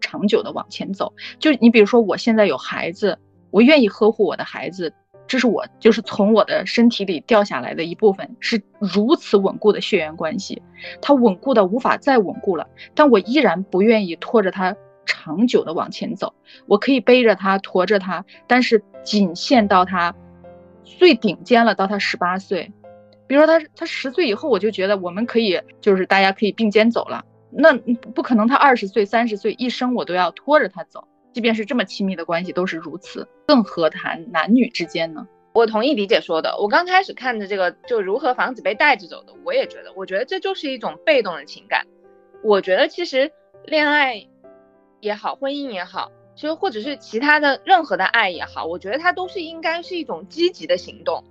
[0.00, 1.12] 长久的往前走。
[1.38, 3.18] 就你比如说，我现在有孩子，
[3.50, 4.94] 我愿意呵护我的孩子。
[5.32, 10.60] 这是我就是从我的身体里掉下来的一部分，是如此稳固的血缘关系，
[11.00, 12.66] 它稳固的无法再稳固了。
[12.94, 16.34] 但我依然不愿意拖着它长久的往前走。
[16.66, 20.14] 我可以背着它，驮着它，但是仅限到它
[20.84, 22.70] 最顶尖了，到它十八岁。
[23.26, 27.24] 比如说他他十岁以后，我就觉得我们可以就是大家可以并肩走了。
[27.50, 27.72] 那
[28.14, 31.08] 不可能，他二十岁、三十岁，一生我都要拖着他走。
[31.32, 35.26] 即便是这么亲密的关系都是如此，更何谈男女之间呢？
[35.54, 36.56] 我同意李姐说的。
[36.58, 41.86] 我刚开始看着这个，就如何防止被带着走的，我也觉得，我觉得这就是一种被动的情感。
[42.42, 43.30] 我觉得其实
[43.64, 44.28] 恋爱
[45.00, 51.24] 也好，婚姻也好，其实或者是其他的任何的爱也好，我觉得它都是应该是一种积极的行动，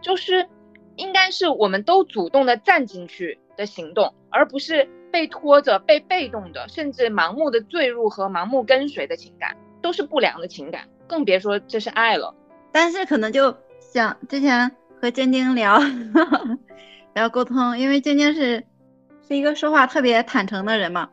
[0.00, 0.48] 就是
[0.96, 4.88] 应该是我们都主动的站进去的行动，而不是。
[5.10, 12.34] 被拖着、被被动的，甚至盲目的坠入和盲目跟随的情感，都是不良的情感，更别说这是爱了。
[12.72, 15.80] 但是可能就像之前和晶晶聊
[17.14, 18.64] 聊沟通，因为晶晶是
[19.26, 21.08] 是一个说话特别坦诚的人嘛，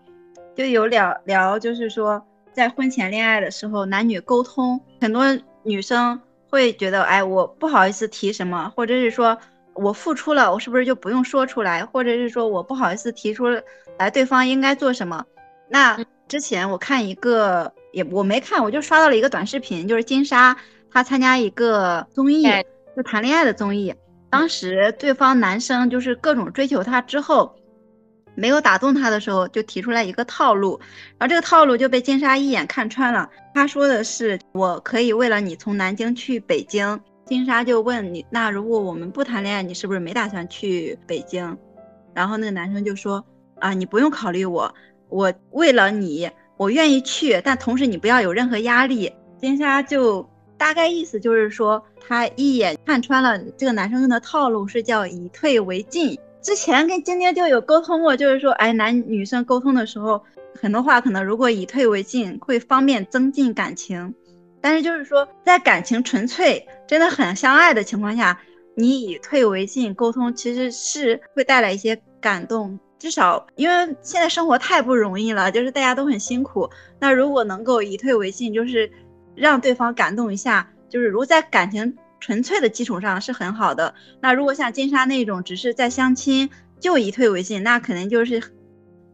[0.55, 5.23] 就有聊聊，就是说在婚前恋爱的时候，男女沟通，很多
[5.63, 9.37] 女生会觉得，哎，我不好意思提什么，或者是说。
[9.75, 11.85] 我付出了，我是不是就不用说出来？
[11.85, 13.47] 或者是说我不好意思提出
[13.97, 15.23] 来，对方应该做什么？
[15.69, 20.55] 那之前我看一个，也我没看，我就刷到了一个短视频，就是金莎
[20.91, 22.47] 她参加一个综艺，
[22.95, 23.93] 就谈恋爱的综艺，
[24.29, 27.55] 当时对方男生就是各种追求她之后，
[28.35, 30.79] 没有打动她的时候，就提出来一个套路，
[31.17, 33.29] 然后这个套路就被金莎一眼看穿了。
[33.53, 41.57] 他说的是：“我可以为了你从南京去北京。”金莎就问你：“那如果我们不谈恋爱，你是不是没打算去北京？”
[42.13, 43.25] 然后那个男生就说
[43.59, 44.73] ：“啊，你不用考虑我，
[45.09, 56.17] 我为了你，我愿意去，但同时你不要有任何压力。”金莎就大概意思就是说，他一眼看穿了这个男生用的套路是叫以退为进。
[56.41, 60.23] 之前跟晶晶就有沟通过，就是说，哎，男女生沟通的时候，
[60.61, 64.13] 很多话可能如果以退为进，会方便增进感情。
[64.65, 68.41] 但是就是说，在感情纯粹、真的很相爱的情况下，
[68.73, 72.79] 你以退为进沟通，其实是会带来一些感动。
[72.97, 76.67] 至少因为现在生活太不容易了，就是大家都很辛苦。
[76.99, 78.91] 那如果能够以退为进，就是
[79.35, 81.95] 让对方感动一下，就是如在感情。
[82.19, 83.93] 纯粹的基础上是很好的。
[84.19, 86.49] 那如果像金莎那种只是在相亲
[86.79, 88.41] 就以退为进，那肯定就是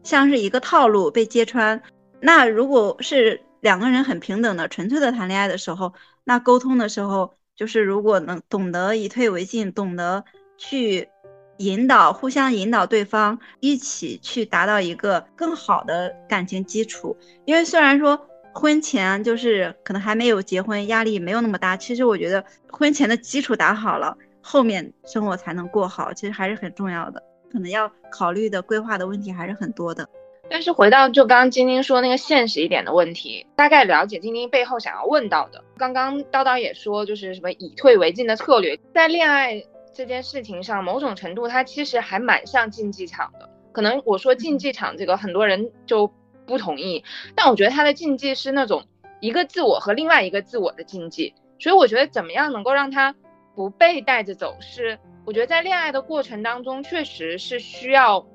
[0.02, 1.82] 像是一个套路被揭穿。
[2.20, 5.94] 那如果是两个人很平等的纯粹的谈恋爱的时候，
[6.24, 10.22] 那沟通的时候就是如果能懂得以退为进，懂得
[10.58, 11.08] 去
[11.56, 17.16] 引导，互相引导对方，一起去达到一个更好的感情基础。
[17.46, 18.28] 因为虽然说。
[18.54, 21.74] 婚前就是可能还没有结婚，压力没有那么大。
[21.74, 27.22] 其实我觉得婚前的基础打好了，后面生活才能过好，其实还是很重要的。
[27.50, 30.06] 可能要考虑的规划的问题还是很多的。
[30.52, 35.64] 但是回到就刚刚晶晶说那个现实一点的问题，大概了解晶晶背后想要问到的。
[35.78, 43.48] 刚刚叨叨也说，就是什么以退为进的策略，在恋爱这件事情上，某种程度它其实还蛮像竞技场的。
[43.72, 46.12] 可能我说竞技场这个，很多人就。
[46.44, 47.04] 不同意，
[47.36, 48.82] 但我觉得它的竞技是那种
[49.20, 53.14] 一个自我和另外一个自我的竞技，所以我觉得怎么样能够让他
[53.54, 58.26] 不被带着走，是我觉得在恋爱的过程当中，确实是需要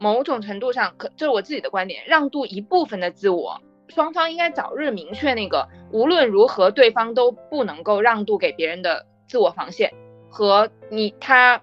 [0.00, 9.92] 某种程度上，可这是我自己的观点，让渡一部分的自我，双方应该早日明确那个无论如何对方都不能够让渡给别人的自我防线
[10.28, 11.62] 和你他。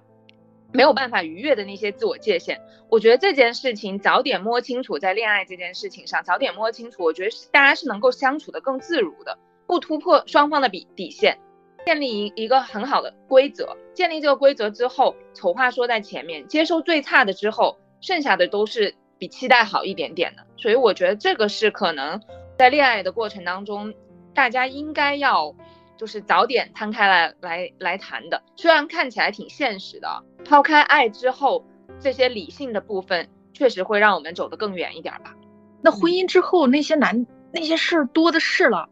[0.73, 11.39] 没有办法逾越的那些自我界限，我觉得这件事情早点摸清楚，在恋爱这件事情上早点摸清楚，我觉得大家是能够相处的更自如的，不突破双方的底底线，
[11.85, 13.77] 建立一一个很好的规则。
[13.93, 20.43] 建立这个规则之后，丑话说在前面，接受最差的之后，剩下的都是比期待好一点点的。
[20.57, 22.21] 所以我觉得这个是可能
[22.57, 23.93] 在恋爱的过程当中，
[24.33, 25.55] 大家应该要。
[25.99, 31.65] 就是早点摊开来来来谈的，虽然看起来挺现实的，抛开爱之后，
[31.99, 35.35] 这些理性的部分确实会让我们走得更远一点吧。
[35.81, 38.87] 那婚姻之后那些难那些事儿多的是了，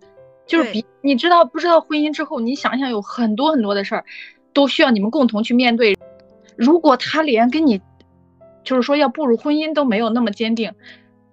[0.48, 4.04] 就是比你知道不知道婚姻之后，你想想有很多很多的事儿，
[4.52, 5.96] 都需要你们共同去面对。
[6.56, 7.80] 如果他连跟你
[8.66, 10.74] 就是说要步入婚姻都没有那么坚定，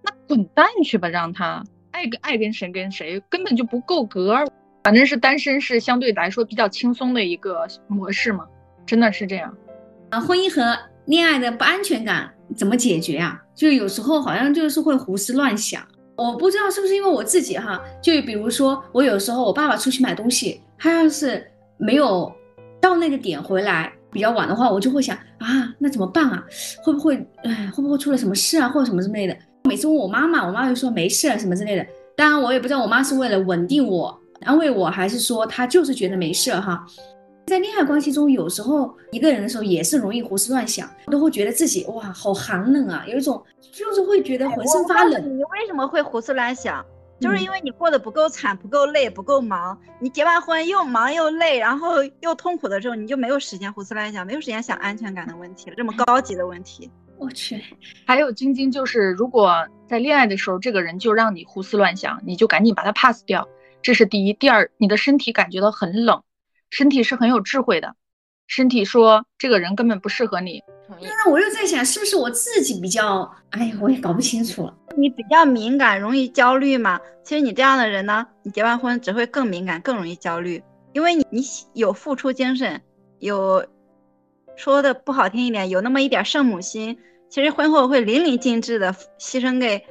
[0.03, 4.45] 那滚蛋去吧，让他爱跟爱跟谁跟谁根本就不够格。
[4.85, 8.45] 反正是单身是相对来说比较轻松的一个模式嘛，
[8.85, 9.57] 真的是这样。
[10.11, 13.41] 啊，婚姻和恋爱的不安全感怎么解决啊？
[13.55, 15.83] 就有时候好像就是会胡思乱想。
[16.17, 22.31] 我不知道是不是因为我自己哈，就比如说我有时候我爸爸出去买东西，他要是没有
[22.81, 26.45] 到那个点回来比较晚的话，我就会想啊，那怎么办啊？
[26.85, 29.37] 会不会哎，会不会出了什么事啊，或者什么之类的？
[29.65, 31.87] 每次问我妈妈，我妈就说没事什么之类的。
[32.15, 34.17] 当然我也不知道我妈是为了稳定我。
[34.43, 36.85] 安慰我还是说她就是觉得没事哈，
[37.47, 43.41] 在恋爱关系中，有时候一个人的时候也是容易胡思乱想，都会觉得自己哇好寒冷啊，有一种
[43.73, 45.23] 就是会觉得浑身发冷。
[45.23, 46.85] 你为什么会胡思乱想？
[47.23, 49.79] 就是因为你过得不够惨、不够累、不够忙。
[50.01, 55.77] 你结完婚又忙又累，然后又痛苦的时候，你就没有时间胡思乱想，没有时间想安全感的问题了。
[55.77, 57.63] 这么高级的问题，我去。
[58.05, 63.49] 还有晶晶，就是如果在恋爱的时候，这个人就让你胡思乱想，你就赶紧把他 pass 掉。
[63.83, 66.23] 这是第一，第二，你的身体感觉到很冷，
[66.71, 67.95] 身体是很有智慧的，
[68.47, 70.63] 身体说这个人根本不适合你。
[71.01, 74.75] 那我又在想，是不是我自己比较，哎呀，我也搞不清楚了。
[74.97, 77.01] 你比较敏感，容易焦虑嘛？
[77.25, 80.63] 其实你这样的人呢，你结完婚只会更敏感，更容易焦虑，
[80.93, 82.83] 因为你你有付出精神，
[83.21, 83.65] 有
[84.55, 86.99] 说的不好听一点，有那么一点圣母心，
[87.31, 89.87] 其实婚后会淋漓尽致的牺牲给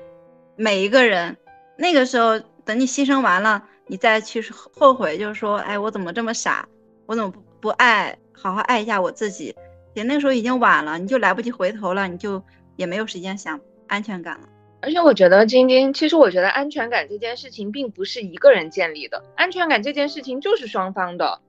[0.56, 1.36] 每一个人，
[1.78, 3.64] 那个时候等你牺牲完了。
[3.88, 4.41] 你再去
[4.74, 6.66] 后悔，就是说，哎，我怎么这么傻？
[7.08, 9.56] 我怎么不不爱好好爱一下我自己？
[9.94, 12.42] 也那时候已经晚了，你就来不及回头了，你就
[12.76, 14.50] 也没有时间想安全感了。
[14.82, 21.39] 而且我觉得晶晶，其实我觉得安全感这件事情并不是一个人建立的，安全感这件事情就是双方的，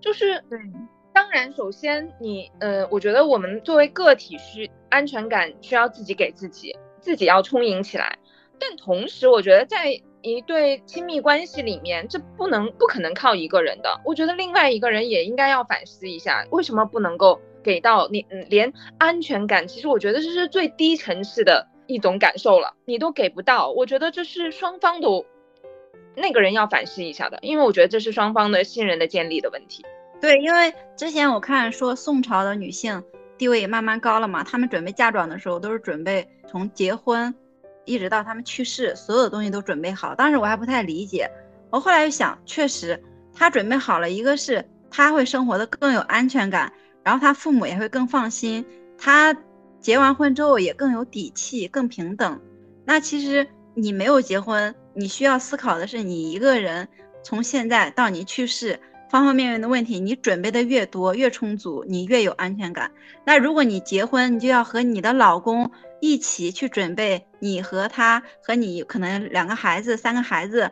[0.00, 0.60] 就是对
[1.12, 8.16] 当然，首先你呃，我觉得我们作为个体需安全感需要自己给自己，自己要充盈起来。
[8.60, 14.00] 但同时，我觉得在一对亲密关系里面，这不能不可能靠一个人的。
[14.04, 19.68] 我觉得另外一个人也应该要反思一下，为什么不能够给到你嗯连安全感？
[19.68, 23.70] 其实我觉得这是最低层次的一种感受了，你都给不到。
[23.70, 25.24] 我觉得这是双方都
[26.16, 29.84] 那个人要反思一下的，因为我觉得这是双方的信任的建立的问题。
[30.20, 33.04] 对，因为之前我看说宋朝的女性
[33.38, 37.32] 地位也慢慢高了嘛，她们准备嫁妆的时候都是准备从结婚
[37.88, 40.14] 一直到他们去世，所有的东西都准备好。
[40.14, 41.28] 当时我还不太理解，
[41.70, 43.02] 我后来又想，确实
[43.34, 46.72] 他准备好了，一个是他会生活的更有安全感，
[47.02, 48.64] 然后他父母也会更放心，
[48.98, 49.34] 他
[49.80, 52.38] 结完婚之后也更有底气，更平等。
[52.84, 56.86] 那其实你没有结婚，你需要思考的是你一个人
[57.24, 58.78] 从现在到你去世。
[59.10, 62.90] 方方面面的问题，你准备的越多越充足，你越有安全感。
[63.24, 65.70] 那如果你结婚，你就要和你的老公
[66.00, 70.70] 一起去准备，你和他和你可能两个孩子、三个孩子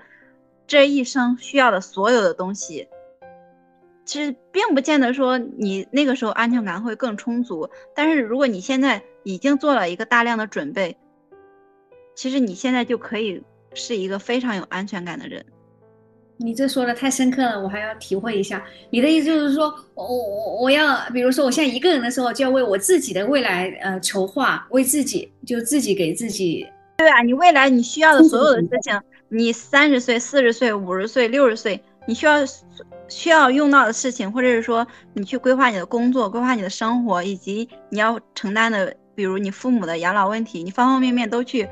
[0.66, 2.88] 这一生需要的所有的东西。
[4.04, 10.96] 其实并不见得说你那个时候安全感会更充足，但是如果你现在已经做了一个大量的准备，
[12.14, 13.42] 其实你现在就可以
[13.74, 15.44] 是一个非常有安全感的人。
[16.38, 18.62] 你这说的太深刻了，我还要体会一下。
[18.90, 26.66] 你的意思就是说，我我我要，比如说我现在一个人的时候，就要为我自己的未来呃筹划，为自己就自己给自己。
[26.98, 32.38] 对啊，你未来你需要的所有的事情，你三十岁、四十岁、五十岁、六十岁，你需要
[33.08, 41.68] 需要用到的事情，或者是说你去规划你的工作、规划你的生活，以及你要承担的，比如你父母的养老问题，你方方面面都去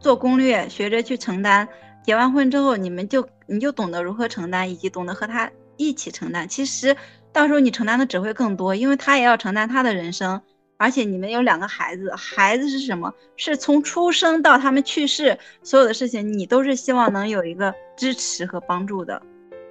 [0.00, 1.68] 做攻略，学着去承担。
[2.02, 6.48] 结完婚之后，你们就你就懂得如何承担，以及懂得和他一起承担。
[6.48, 6.96] 其实
[7.32, 10.40] 到时候你承担的只会更多，因为他也要承担他的人生，
[10.78, 13.14] 而且你们有两个孩子，孩子是什么？
[13.36, 19.22] 是从出生到他们去世，所有的事情你都是希望能有一个支持和帮助的。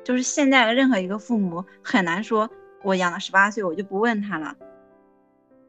[0.03, 2.49] 就是现在任何一个父母很难说，
[2.83, 4.55] 我养了十八岁我就不问他了，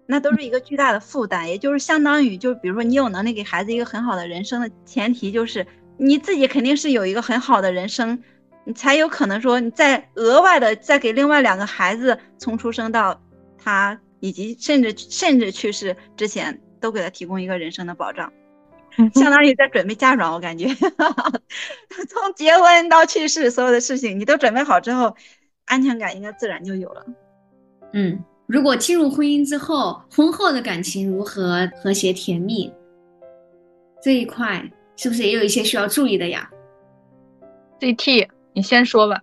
[0.07, 1.49] 那都是一个巨大的负担。
[1.49, 5.67] 也就是相当于，就比如说你有能力给孩子一个很好的人生的前提就是。
[5.99, 8.22] 你自己肯定是有一个很好的人生，
[8.64, 13.20] 你才有可能说你再额外的再给另外两个孩子从出生到
[13.57, 18.32] 他以及甚至甚至去世之前都给他提供一个人生的保障，
[19.14, 20.32] 相当于在准备嫁妆。
[20.32, 20.66] 我感觉
[22.09, 25.16] 从结婚到去世所有的事情你都准备好之后，
[25.64, 27.07] 安全感应该自然就有了。
[27.92, 32.72] 嗯，如果进入婚姻之后，婚后的感情如何和谐甜蜜
[34.03, 34.70] 这一块？
[34.97, 36.51] 是不是也有一些需要注意的呀
[37.80, 39.20] ？CT，你先说吧。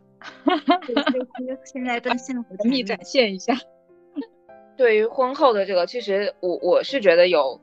[1.65, 3.57] 现在正幸福， 秘展现一下。
[4.77, 7.59] 对于婚后的这个，其实我我是觉得有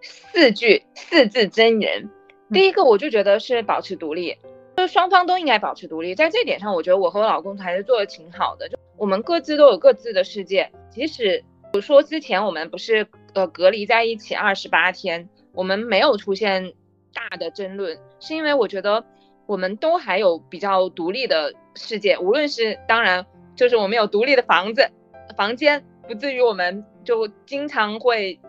[0.00, 2.08] 四句四字真言。
[2.52, 4.36] 第一个，我就觉得是保持独立，
[4.76, 6.14] 就是双方都应该保持独立。
[6.14, 8.68] 在这点上，我觉得我和我老公还是做的挺好的。
[8.68, 16.72] 就我们各自都有各自的世界，即使比如说之前我们不是呃隔离在一起二十八天，我们没有出现。
[17.12, 19.04] 大的争论是因为我觉得
[19.46, 24.90] 我们都还有比较独立的世界，无论是当然就是我们有独立的房子、
[25.36, 28.40] 房间，不至于我们就经常会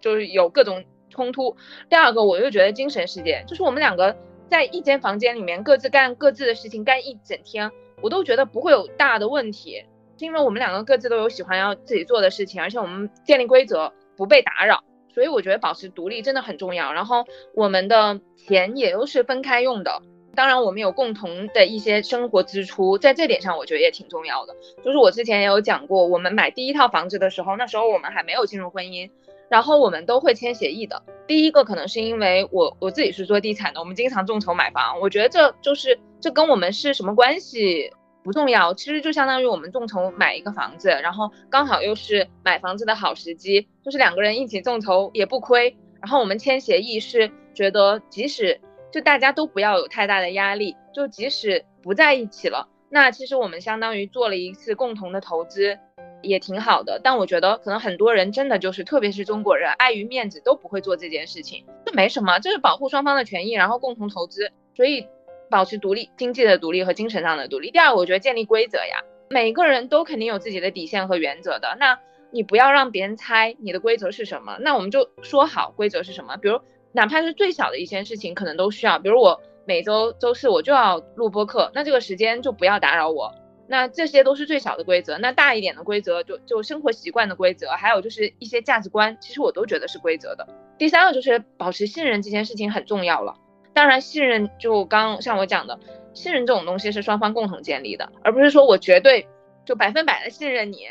[0.00, 1.56] 就是有各种冲突。
[1.88, 4.16] 第二个，我又觉得精神世界，就是我们两个
[4.48, 7.70] 在一间房间里面各自干各自的事情，干一整天，
[8.00, 9.84] 我都觉得不会有大的问题，
[10.18, 14.82] 是因为我们两个各自都有喜欢要自己做的事情，而且我们建立规则，不被打扰。
[15.14, 16.92] 所以我觉得保持独立真的很重要。
[16.92, 20.02] 然后我们的钱也都是分开用的，
[20.34, 24.54] 当然我们有共同的一些生活支出，在这点上我觉得也挺重要的。
[24.82, 29.10] 就是我之前也有讲过，我们买第一套房子的时候，那时候我们还没有进入婚姻，
[29.48, 31.02] 然后我们都会签协议的。
[31.26, 37.92] 第一个可能是因为我我自己是做地产的，我们经常众筹买房，我觉得这就是这跟我们是什么关系？
[38.22, 45.76] 不重要，其实就相当于我们众筹买一个房子，然后刚好又是买房子的好时机，就是两个人一起众筹也不亏。
[46.00, 48.60] 然后我们签协议是觉得，即使
[48.92, 55.78] 就大家都不要有太大的压力，就即使不在一起了，那其实我们相当于做了一次共同的投资，
[56.22, 57.00] 也挺好的。
[57.02, 61.64] 但我觉得可能很多人真的就是，特别是中国人，碍于面子都不会做这件事情。
[61.84, 65.08] 这没什么，这是保护双方的权益，然后共同投资，所以。
[65.52, 67.70] 保持独立，经济的独立和精神上的独立。
[67.70, 71.76] 第二，我觉得建立规则呀，每个人都肯定有自己的底线和原则的。
[71.78, 71.98] 那
[72.30, 76.38] 你不要让别人猜你的规则是什么，那我们就说好规则是什么。
[76.38, 76.58] 比如
[76.92, 78.98] 哪怕是最小的一件事情，可能都需要。
[78.98, 83.34] 比如我每周周四我就要录播课，那这个时间就不要打扰我。
[83.68, 90.48] 那这些都是最小的规则，那大一点的规则就就生活习惯的规则，还有就是一些价值观，其实我都觉得是规则的。
[90.78, 93.36] 第三个就是保持信任这件事情很重要了。
[93.74, 95.78] 当然，信任就刚像我讲的，
[96.14, 99.26] 信任这种东西是双方共同建立的，而不是说我绝对
[99.64, 100.88] 就百分百的信任你，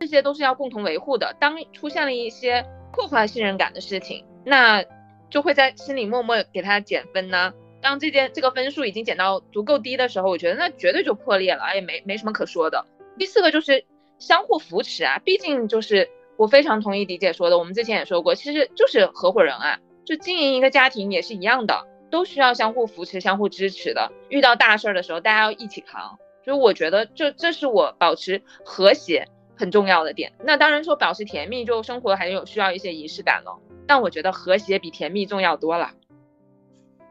[0.00, 1.36] 这些都是要共同维护的。
[1.38, 4.84] 当出现了一些破坏信任感的事情，那
[5.28, 7.52] 就会在心里默默给他减分呢。
[7.82, 12.86] 当这件这个分数已经减到足够低的时候，我觉得那绝对就破裂了，也没没什么可说的。
[13.18, 13.84] 第四个就是
[14.18, 16.08] 相互扶持啊，毕竟就是
[16.38, 24.12] 我非常同意迪姐说的，我们之前也说过，其实就是合伙人啊，就经营一个家庭也是一样的，都需要相互扶持、相互支持的。
[24.28, 26.16] 遇到大事儿的时候，大家要一起扛。
[26.44, 30.32] 所以我觉得这这是我保持和谐很重要的点。
[30.44, 33.58] 那当然说保持甜蜜，就生活还有需要一些仪式感了。
[33.88, 35.90] 但我觉得和谐比甜蜜重要多了。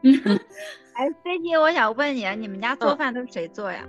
[0.94, 3.86] 哎，C T，我想问你，你们家做饭都是谁做呀？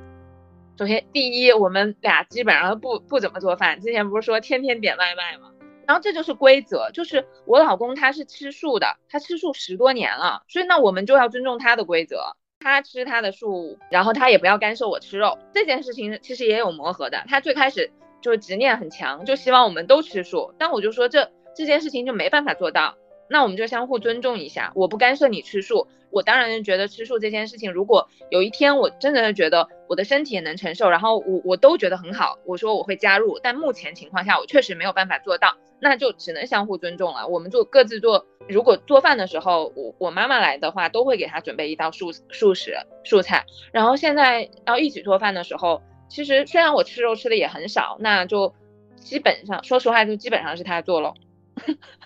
[0.77, 3.79] 首先，第一，我们俩基本上不不怎么做饭。
[3.79, 5.51] 之前不是说天天点外卖吗？
[5.87, 15.37] 然后这就是规则，就是我老公他是吃素的，他吃素十多年了，所以那我们就要尊重他的规则，他吃他的素，然后他也不要干涉我吃肉。
[15.53, 22.95] 这件事情其实也有磨合的，他最开始就是执念很强，就希望我们都吃素，但我就说这这件事情就没办法做到。
[23.29, 25.87] 那我们就相互尊重一下，我不干涉你吃素。
[26.11, 33.37] 我当然觉得吃素这件事情，如果有一天我真的是觉得我的身体也能承受，然后我我都觉得很好，我说我会加入。
[33.43, 37.27] 但目前情况下，我确实没有办法做到，那就只能相互尊重了。
[37.27, 43.45] 我们做各自做，如果做饭的时候，我我妈妈来的话，都会给她准备一道素素食素菜。
[43.73, 48.53] 然后现在要一起做饭的时候，其实虽然我吃肉吃的也很少，那就
[48.95, 51.13] 基本上说实话，就基本上是她做了。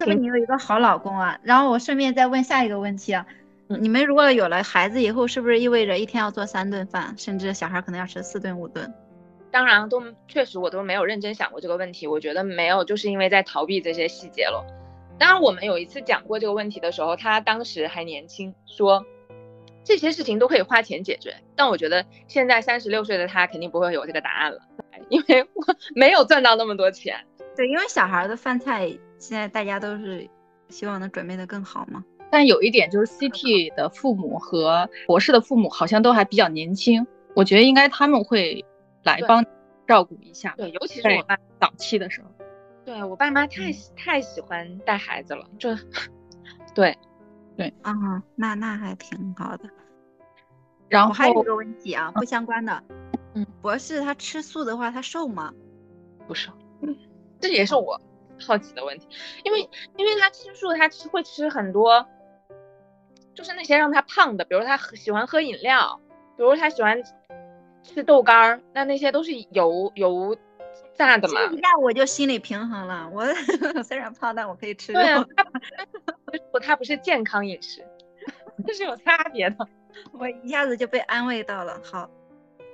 [0.00, 1.38] 是不是你有一个好老公啊？
[1.42, 3.26] 然后我顺便再问下一个问题啊，
[3.68, 8.92] 你们如果有了孩子以后，是不是意味着一天要做三顿饭，甚至小孩可能要吃四顿五顿？
[9.50, 12.08] 当然，都确实我都没有认真想过这个问题。
[12.08, 14.66] 我觉得没有，就是因为在逃避这些细节了。
[15.16, 19.06] 当然，我们有一次讲过这个问题的时候，他当时还年轻，说
[19.84, 21.36] 这些事情都可以花钱解决。
[21.54, 24.58] 但我觉得现在三十六岁的他肯定不会有这个答案了，
[25.08, 25.64] 因为我
[25.94, 27.24] 没有赚到那么多钱。
[27.56, 28.92] 对，因为小孩的饭菜。
[29.24, 30.28] 现在大家都是
[30.68, 32.04] 希望能准备的更好吗？
[32.30, 38.62] 但有一点就是，CT 的父母和博士的父母好像都还比较年轻，我觉得应该他们会
[39.02, 39.42] 来帮
[39.86, 40.52] 照顾一下。
[40.58, 42.28] 对，尤其是我爸早期的时候。
[42.84, 45.74] 对我爸妈太太喜欢带孩子了，这
[46.74, 46.94] 对
[47.56, 47.94] 对啊，
[48.34, 49.64] 那那还挺好的。
[50.90, 52.84] 然后还有一个问题啊，不相关的，
[53.34, 55.50] 嗯，博士他吃素的话，他瘦吗？
[56.28, 56.52] 不瘦，
[56.82, 56.94] 嗯，
[57.40, 57.98] 这也是我。
[58.40, 59.06] 好奇的问题，
[59.44, 62.06] 因为因为他吃素，他吃会吃很多，
[63.34, 66.00] 就是那些让他胖的，比如他喜欢喝饮料，
[66.36, 67.02] 比如他喜欢
[67.82, 70.36] 吃豆干儿，那那些都是油油
[70.94, 71.42] 炸的嘛。
[71.52, 73.24] 一下我就心理平衡了，我
[73.84, 75.00] 虽然胖，但我可以吃肉。
[75.00, 75.24] 对啊，
[76.52, 77.84] 他他不是健康饮食，
[78.66, 79.68] 这是有差别的。
[80.12, 81.80] 我一下子就被安慰到了。
[81.84, 82.10] 好，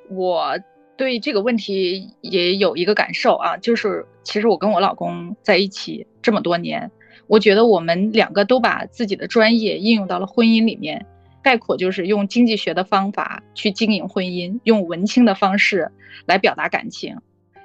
[0.09, 0.57] 我。
[1.01, 6.91] 对这个问题也有一个感受啊，就是其实我跟我老公在一起这么多年，
[7.27, 11.07] 我觉得我们两个都把自己的专业应用到了婚姻里面，
[11.43, 15.91] 概括就是用经济学的方法去经营婚姻，用文青的方式
[16.27, 17.17] 来表达感情。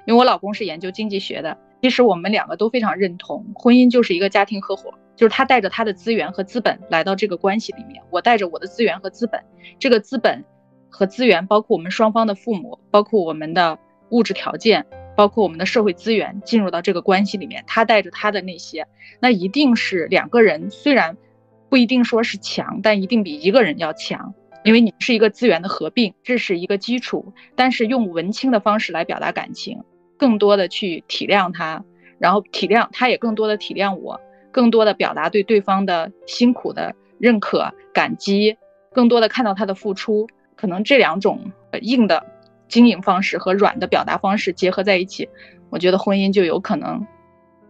[0.06, 9.38] 因为我老公是研究经济学的，其实我们两个都非常认同，婚姻就是一个家庭合伙，就是他带着他的资源和资本来到这个关系里面，我带着我的资源和资本，
[9.78, 10.42] 这个资本。
[10.90, 13.78] 和资源，包括我们双方的父母，包括我们的
[14.10, 18.86] 物质条件，包括我们的社会资源，进入到这个关系里面，他带着他的那些，
[19.20, 21.16] 那一定是两个人，虽然
[21.68, 24.34] 不一定说是强，但一定比一个人要强，
[24.64, 27.32] 因为你是一个资源的合并，这是一个基础。
[27.54, 29.82] 但是用文青的方式来表达感情，
[30.16, 31.84] 更多的去体谅他，
[32.18, 34.20] 然后体谅他也更多的体谅我，
[34.52, 38.56] 更多的表达对对方的辛苦的认可、感激，
[38.92, 40.28] 更多的看到他的付出。
[40.56, 41.52] 可能这两种
[41.82, 42.24] 硬的
[42.66, 45.28] 经营方式和软的表达方式结合在一起，
[45.70, 47.06] 我觉得婚姻就有可能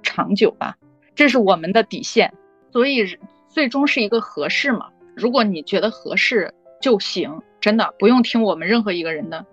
[0.03, 0.77] 长久吧。
[1.15, 2.33] 这是我们的底线，
[2.71, 3.19] 所以
[3.49, 4.89] 最终是一个合适嘛。
[5.15, 9.45] 如果你觉得合适就行，真的不用听我们任何一个人的。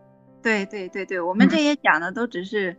[0.42, 2.76] 对对对对，我们这些讲的都只是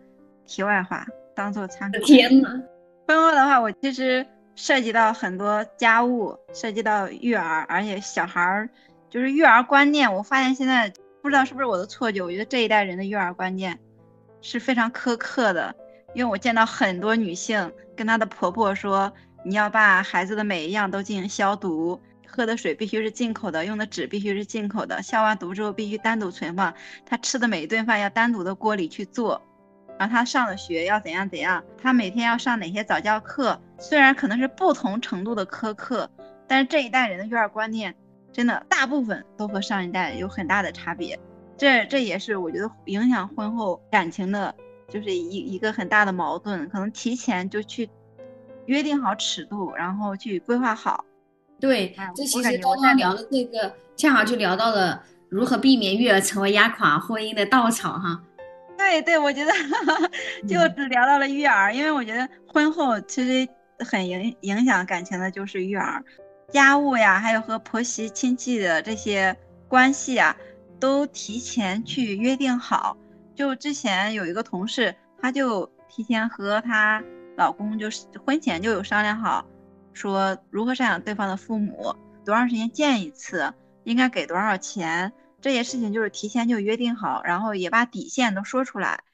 [0.47, 1.99] 题外话，当做参考。
[2.01, 2.63] 天呐，
[3.09, 8.69] 婚后的话，我其实涉及到很多家务，涉及到育儿，而且小孩儿。
[9.15, 10.93] 就是育儿观念，我发现现在
[11.23, 13.79] 不知道是不是我的错觉，我觉得这一代人的育儿观念
[14.43, 15.73] 是非常苛刻的。
[16.15, 19.12] 因为我见到很多女性跟她的婆婆说，
[19.45, 26.75] 你要把孩子的每一样都进行消毒，喝的水必须是进口的，用的纸必须是进口的，消完毒之后必须单独存放。
[27.07, 29.41] 他吃的每一顿饭要单独的锅里去做，
[29.97, 36.11] 然后他上的学要怎样怎样，他每天要上哪些早教课，虽然可能是不同程度的苛刻，
[36.49, 37.95] 但是这一代人的育儿观念
[38.35, 41.18] 真的大部分都和上一代有很大的差别。
[41.57, 44.53] 这这也是我觉得影响婚后感情的，
[44.89, 47.89] 就是一一个很大的矛盾，可能提前就去
[48.66, 51.05] 约定好尺度，然后去规划好。
[51.61, 58.20] 对，这其实刚刚聊的这个，恰好就聊到了如何避免育儿成为压垮婚姻的稻草哈。
[58.76, 59.53] 对对，我觉得
[60.49, 66.05] 就只聊到了育儿，因为我觉得婚后其实很影影响感情的就是育儿，
[66.55, 69.37] 家务呀，还有和婆媳亲戚的这些
[69.67, 70.37] 关系啊。
[70.81, 72.97] 都提前去约定好，
[73.35, 77.03] 就之前有一个同事，她就提前和她
[77.37, 79.47] 老公就是婚前就有商量好，
[79.95, 81.95] 说如何赡养对方的父母，
[82.25, 89.05] 多长时间见一次，应该给多少钱，这些事情就是提前就约定好，然后也把底线都说出来。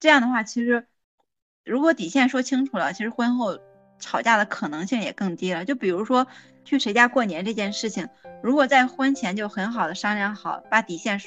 [0.00, 0.86] 这样的话，其实
[1.64, 3.56] 如果底线说清楚了，其实婚后
[4.00, 5.64] 吵架的可能性也更低了。
[5.64, 6.26] 就比如说。
[6.70, 8.08] 去谁家过年这件事情，
[8.40, 11.20] 如果在婚前就很好的商量好，把底线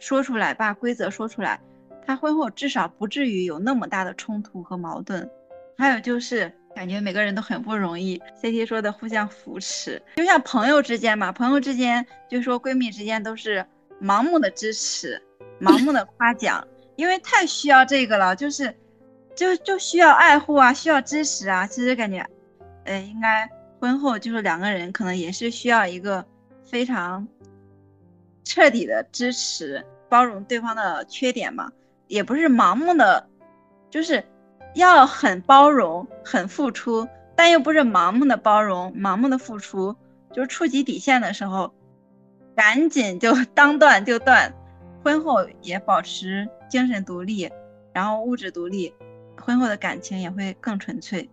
[0.00, 1.60] 说出来，把规则说出来，
[2.04, 5.30] 他婚后至少不至于有那么大的冲突和矛盾。
[5.78, 13.64] 还有就是感觉每个人都很不容易，CT 说的互相扶持，就像朋友之间嘛，朋友之间就说闺蜜之间都是
[14.02, 15.22] 盲目的支持，
[15.60, 18.74] 盲目的夸奖，因为太需要这个了，就是
[19.36, 21.68] 就就需要爱护啊，需要支持啊。
[21.68, 22.26] 其实感觉，
[22.84, 23.48] 呃，应该。
[23.78, 26.24] 婚后就是两个人可能也是需要一个
[26.64, 27.26] 非常
[28.44, 31.70] 彻底的支持，包容对方的缺点嘛，
[32.06, 33.28] 也不是盲目的，
[33.90, 34.24] 就是
[34.74, 39.94] 要很包容、很付出，但又不是盲目的包容、盲目的付出，
[40.32, 41.74] 就是触及底线的时候，
[42.54, 44.52] 赶紧就 当断就断。
[45.04, 47.48] 婚后也保持精神独立，
[47.92, 48.92] 然后物质独立，
[49.40, 51.30] 婚后的感情也会更纯粹。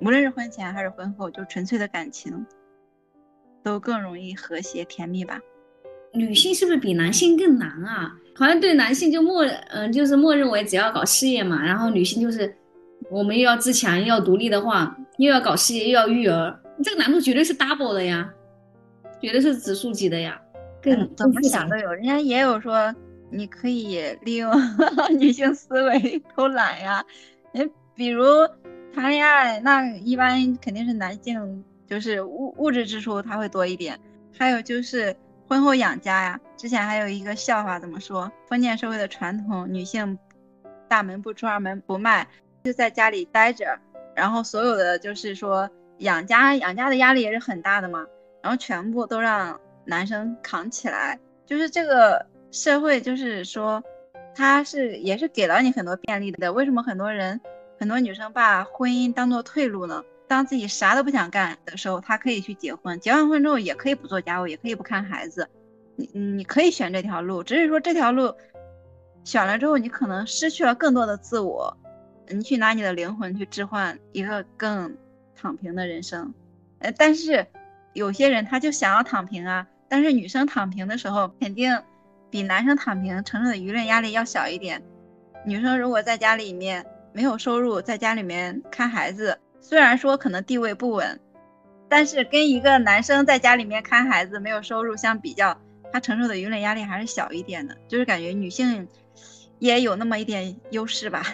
[0.00, 2.46] 无论是婚前还是婚后，就纯粹的感情，
[3.62, 5.38] 都更容易和谐甜蜜吧。
[6.12, 8.16] 女性是不是比男性更难啊？
[8.34, 12.52] 好像对男性就默嗯，就是默认为只要搞事业嘛，然后女性就是
[13.10, 18.32] 我们又要自强又要独立的话，又要搞事业又要育儿，这个难度绝对是 double 的呀，
[19.20, 20.40] 绝对是指数级的呀。
[20.82, 22.92] 更怎么想都有，人家也有说
[23.30, 24.50] 你可以利用
[25.18, 27.04] 女性思维偷懒呀，
[27.52, 28.24] 你比如。
[28.92, 33.98] 谈恋爱那一般肯定是男性，就是物物质支出他会多一点。
[34.36, 35.14] 还有就是
[35.48, 38.30] 婚后养家呀，之前还有一个笑话，怎么说？
[38.48, 40.18] 封建社会的传统，女性
[40.88, 42.26] 大门不出二门不迈，
[42.64, 43.78] 就在家里待着，
[44.14, 48.04] 然后所有的就是说养家养家的压力也是很大的嘛，
[48.42, 51.18] 然后全部都让男生扛起来。
[51.46, 53.82] 就是这个社会，就是说
[54.34, 57.40] 他是也是给了你很多便利的，为什么很多人？
[57.80, 60.04] 很多女生把婚姻当做退路呢。
[60.28, 63.00] 当自己啥都不想干的时候，她可以去结婚。
[63.00, 65.48] 结完婚之后，也可以不做家务，也可以不看孩子。
[65.96, 68.34] 你你可以选这条路，只是说这条路
[69.24, 71.74] 选了之后，你可能失去了更多的自我。
[72.28, 74.94] 你去拿你的灵魂去置换一个更
[75.34, 76.34] 躺平的人生。
[76.80, 77.46] 呃，但是
[77.94, 79.66] 有些人他就想要躺平啊。
[79.88, 81.80] 但是女生躺平的时候，肯定
[82.28, 84.82] 比男生躺平承受的舆论压力要小一点。
[85.46, 86.84] 女生如果在家里面。
[87.12, 91.18] 没有收入，在家里面看孩子，虽然说可能地位不稳，
[91.88, 95.56] 但是跟一个男生在家里面看孩子没有收入相比较，
[95.92, 97.76] 他承受的舆论压力还是小一点的。
[97.88, 98.86] 就是感觉女性
[99.58, 101.24] 也有那么一点优势吧。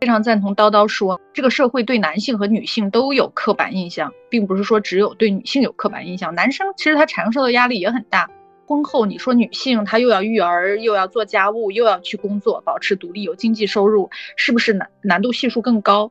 [0.00, 8.28] 非常赞同叨叨说，这个社会对男性和女性都有刻板印象，并不是说只有对女性有刻板印象，男生其实他承受的压力也很大。
[8.66, 16.10] 婚后，你说女性她又要育儿，又要做家务，又要去工作，保持独立有经济收入，是不是难难度系数更高？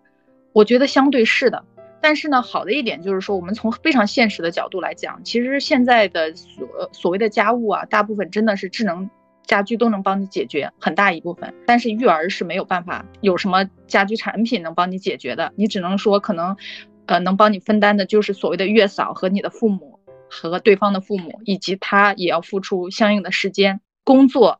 [0.52, 1.64] 我觉得相对是的。
[2.00, 9.10] 但是呢，好的一点就是说，我们从非常现实的角度来讲，其实现在的所所谓的家务啊，大部分真的是智能
[9.46, 11.54] 家居都能帮你解决很大一部分。
[11.66, 16.58] 但是育儿是没有办法有什么家居产品能帮你解决的，你只能说可能，
[17.06, 19.93] 呃，能帮你分担的就是所谓的月嫂和你的父母。
[20.42, 24.60] 和对方的父母，以及他也要付出相应的时间工作，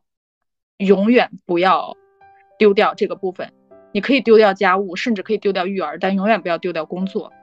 [0.78, 1.98] 永远不要
[2.60, 3.52] 丢掉这个部分。
[3.92, 7.34] 你可以丢掉家务，甚至可以丢掉育儿，但永远不要丢掉工作，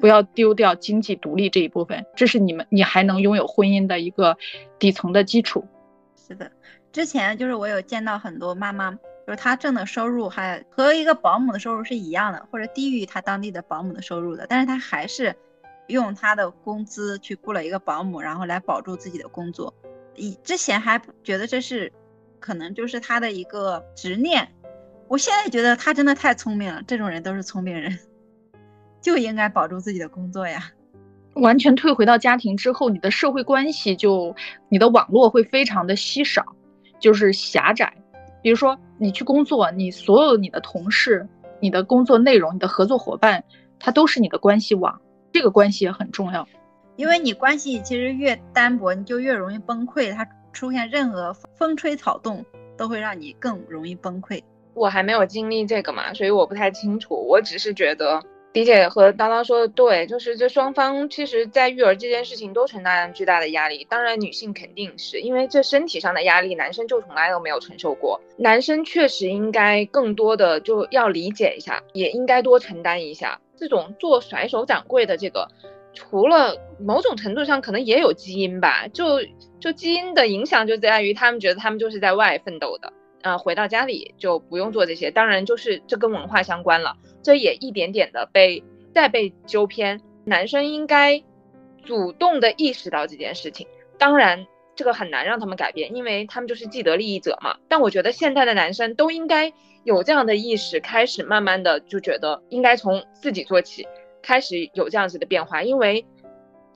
[0.00, 2.04] 不要丢掉经济独立这一部分。
[2.16, 4.36] 这是你们，你还能拥有婚姻的一个
[4.78, 5.64] 底层的基础。
[6.16, 6.50] 是的，
[6.92, 15.36] 之前就是我有见到很多妈妈，就是她挣的收入还和一个保姆的收入是一样的，或者低于她当地的保姆的收入的，但是她还是。
[15.88, 19.72] 用他的工资去雇了一个保姆，然后来保住自己的工作。
[20.14, 21.92] 以之前还觉得这是
[22.40, 24.48] 可能就是他的一个执念，
[25.08, 26.82] 我现在觉得他真的太聪明了。
[26.86, 27.98] 这种人都是聪明人，
[29.00, 30.70] 就应该保住自己的工作呀。
[31.34, 34.34] 完全退回到家庭之后，你的社会关系就
[34.70, 36.56] 你的网络会非常的稀少，
[36.98, 37.92] 就是狭窄。
[38.42, 41.28] 比如说你去工作，你所有你的同事、
[41.60, 43.44] 你的工作内容、你的合作伙伴，
[43.78, 44.98] 他都是你的关系网，
[45.36, 46.48] 这个关系也很重要。
[46.96, 50.10] 因为你关系其实越单薄，你就越容易崩溃。
[50.14, 52.42] 它出现任何风吹草动，
[52.74, 54.42] 都会让你更容易崩溃。
[54.72, 57.14] 我还没有经历这个嘛，所以我不太清楚。
[57.14, 58.22] 我只是觉得。
[58.54, 63.86] 迪姐和叨叨说的对，就是这双方其实，在育儿这件事情都承担巨大的压力。
[63.90, 68.18] 当然，女性肯定是因为这身体上的压力，男生就从来都没有承受过。
[68.38, 73.38] 男生确实应该更多的就要理解一下，也应该多承担一下。
[73.56, 75.48] 这种做甩手掌柜的这个，
[75.94, 79.20] 除了某种程度上可能也有基因吧，就
[79.58, 82.92] 就基因的影响就在于他们觉得他们就是在外奋斗的。
[83.22, 88.62] 呃，回到家里就不用做这些，当然就是这跟文化相关了，这也一点点的被
[88.94, 90.00] 再被纠偏。
[90.24, 91.22] 男生应该
[91.82, 93.66] 主动的意识到这件事情，
[93.98, 94.46] 当然
[94.76, 97.56] 这个很难让他们改变，因为他们就是既得利益者嘛。
[97.68, 99.52] 但我觉得现在的男生都应该
[99.82, 103.88] 有这样的意识，开始慢慢的就觉得应该从自己做起，
[104.22, 106.06] 开始有这样子的变化，因为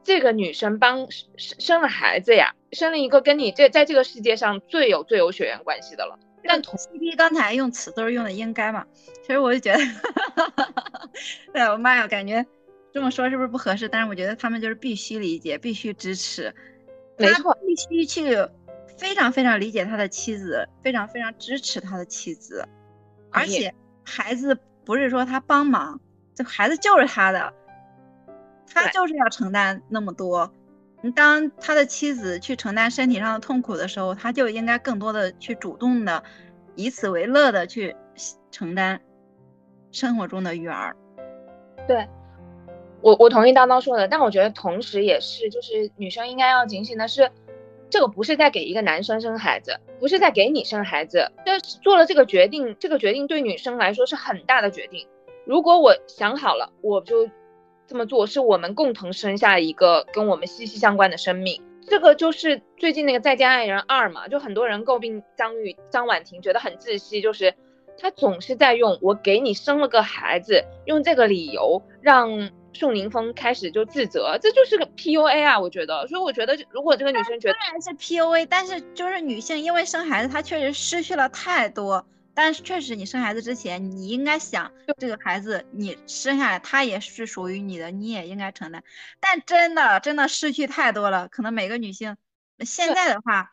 [0.03, 6.19] 这个女生帮生生了孩子呀，生了一个跟你这在这个世界上最有最有血缘关系的了。
[6.43, 8.87] 但同 CP 刚才用词都是用的应该嘛？
[9.23, 9.79] 其实我就觉得，
[11.53, 12.47] 对我妈呀，感觉
[12.95, 13.87] 这么说是不是不合适？
[13.91, 16.55] 但是我觉得他们就是必须理解，必须支持，
[17.21, 18.37] 没错，必须去
[18.99, 22.67] 非常非常理解他的妻子，非常非常支持他的妻子。
[23.31, 23.73] 而且
[24.05, 26.01] 孩子不是说他帮忙，
[26.35, 27.53] 这孩子就是他的，
[28.67, 30.53] 他就是要承担那么多。
[31.15, 36.23] 当他的妻子去承担身体上的痛苦的时候，他就应该更多的去主动的，
[36.75, 37.97] 以此为乐的去
[38.51, 39.01] 承担
[39.93, 40.95] 生活中的育儿。
[41.89, 42.07] 对，
[43.03, 47.31] 我我同意叨叨说的，但我觉得同时也是，就是女生应该要警醒的是，
[47.89, 55.07] 这个不是在给一个男生生孩子，不是在给你生孩子，这做了这个决定，这个决定对女生来说是很大的决定。
[55.47, 57.29] 如果我想好了，我就。
[57.87, 67.53] 这么做是我们共同生下一个跟我们息息相关的生命，这个就是最近那个《再见爱人二》嘛，就很多人诟病张玉张婉婷觉得很窒息，就是
[67.99, 82.07] 她总是在用我给你生了个孩子，用这个理由让宋宁峰开始就自责，这就是个 PUA 啊，我觉得，所以我觉得如果这个女生觉得虽然是 PUA，但是就是女性因为生孩子，她确实失去了太多。
[82.33, 88.83] 但是确实，你生孩子之前，你应该想，这个孩子你生下来，他也是属于你的，你也应该承担。
[89.19, 91.29] 但真的，真的失去太多了。
[91.29, 92.17] 可能每个女性
[92.61, 93.53] 现在的话，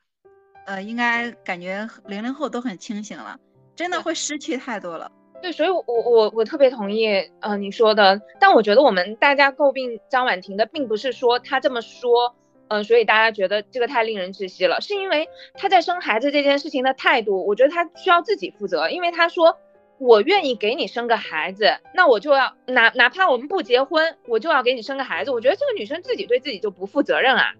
[0.67, 3.39] 呃，应该感觉零零后都很清醒了，
[3.75, 5.11] 真的会失去太多了。
[5.41, 7.07] 对，所以，我我我特别同意，
[7.41, 8.21] 呃，你说的。
[8.39, 12.35] 但我觉得我们大家诟病张婉婷的，并不是说她这么说。
[12.69, 19.57] 嗯，所以大家觉得这个太令人窒息了，是因为她在生孩子这件事情的态度，我觉得她需要自己负责，因为她说
[19.99, 25.31] 我愿意给你生个孩子，那我就要哪哪怕我们不结婚，我就要给你生个孩子。
[25.31, 27.53] 我觉得这个女生自己对自己就不负责任啊。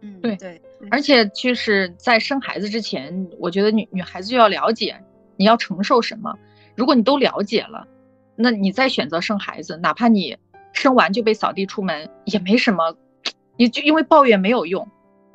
[0.00, 5.00] 嗯，对对，而且就是在生孩子之前，我觉得女女孩子就要了解
[5.36, 6.36] 你要承受什么。
[6.76, 7.86] 如果你都了解了，
[8.34, 10.36] 那你再选择生孩子，哪怕你
[10.72, 12.94] 生完就被扫地出门，也没什么。
[13.56, 14.86] 你就因为抱怨没有用，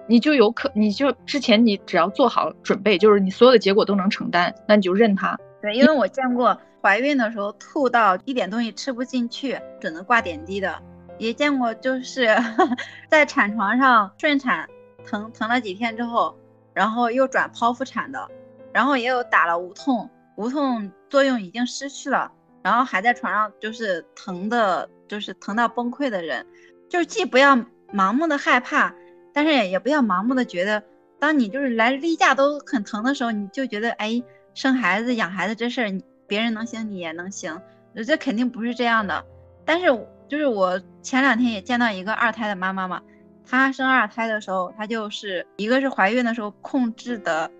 [0.08, 5.38] 你就有可你就之前你只要做好准备，就是你所有的结果都能承担，那你就认他。
[5.62, 10.80] 对，因为我见过怀孕的时候吐到一点东西吃不进去，只能挂点滴的，
[11.18, 12.28] 也见过就是
[13.10, 14.70] 在产床上顺产
[15.04, 16.36] 疼疼了几天之后，
[16.74, 18.28] 然后又转剖腹产的，
[18.72, 22.32] 然后也有打了无痛，无痛作用已经失去了，
[22.64, 26.44] 然后还在床上就是疼的，就是疼到崩溃的人，
[26.90, 27.64] 就是既不要。
[27.94, 28.96] 盲目的害怕，
[29.34, 30.82] 但是也不要盲目的觉得，
[31.20, 37.62] 当你就是来例假都很疼的时候，你就觉得哎，生孩子养孩子这事儿，别人能行你也能行，
[38.08, 39.26] 这肯定不是这样的。
[39.66, 39.88] 但是
[40.30, 43.02] 就是我前两天也见到一个二胎的妈妈嘛，
[43.46, 47.52] 她生二胎的时候，她就是一个是怀孕的时候控制的，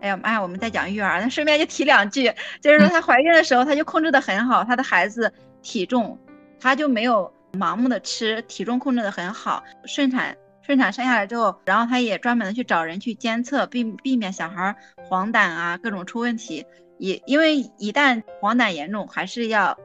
[0.00, 5.32] 哎呀妈呀，我们在讲育儿，那顺便就提两句，就是说她怀孕的时候，她就控制的很好，她的孩子
[5.62, 6.18] 体重，
[6.58, 7.32] 她就没有。
[7.52, 14.76] 盲目的吃，体重控制的很好，顺产顺产生下来之后，然后她也专门的去找人去监测，避避免小孩
[15.08, 16.64] 黄疸啊各种出问题。
[16.98, 19.76] 也因为一旦黄疸严重，还是要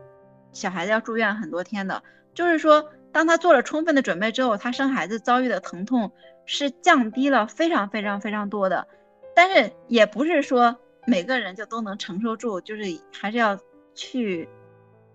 [0.51, 2.03] 小孩子要住院很多天的。
[2.35, 6.11] 就是说当她做了充分的准备之后，她生孩子遭遇的疼痛
[6.45, 8.87] 是降低了非常非常非常多的。
[9.35, 13.59] 但是也不是说每个人就都能承受住，就是还是要
[13.93, 14.47] 去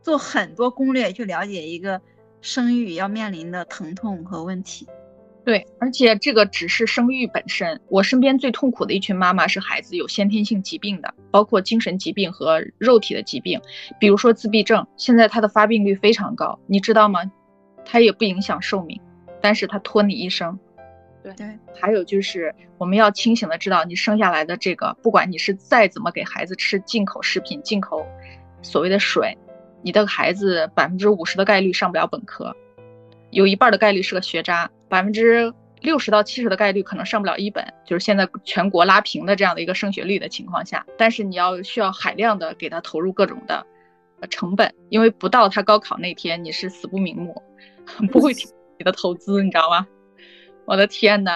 [0.02, 2.00] 做很多攻略，去了解一个
[2.40, 4.86] 生育要面临的疼痛和问题。
[5.42, 7.80] 对，而且这个只是生育本身。
[7.88, 13.60] 我身边最痛苦的一群妈妈是孩子有先天性疾病的，包括精神疾病和肉体的疾病，
[13.98, 17.20] 比如说自闭症，现在它的发病率非常高，你知道吗？
[17.86, 19.00] 它也不影响寿命，
[19.40, 20.58] 但是它拖你一生。
[21.22, 21.32] 对。
[21.34, 28.06] 对，还有就是我们要清醒的知道，你生下来的这个，不管你是再怎么给孩子吃进口食品、进口
[28.62, 29.36] 所谓的水，
[29.82, 32.54] 你的孩子百分之五十的概率上不了本科，
[33.30, 43.66] 有一半的概率是个学渣，百分之六十到七十的概率可能上不了一本，就是现在全国拉平的这样的一个升学率的情况下，但是你要需要海量的给他投入各种的
[44.28, 47.42] 成本，因为不到他高考那天，你是死不瞑目，
[48.12, 49.86] 不会 停你的投资，你知道吗？
[50.70, 51.34] 我的天呐！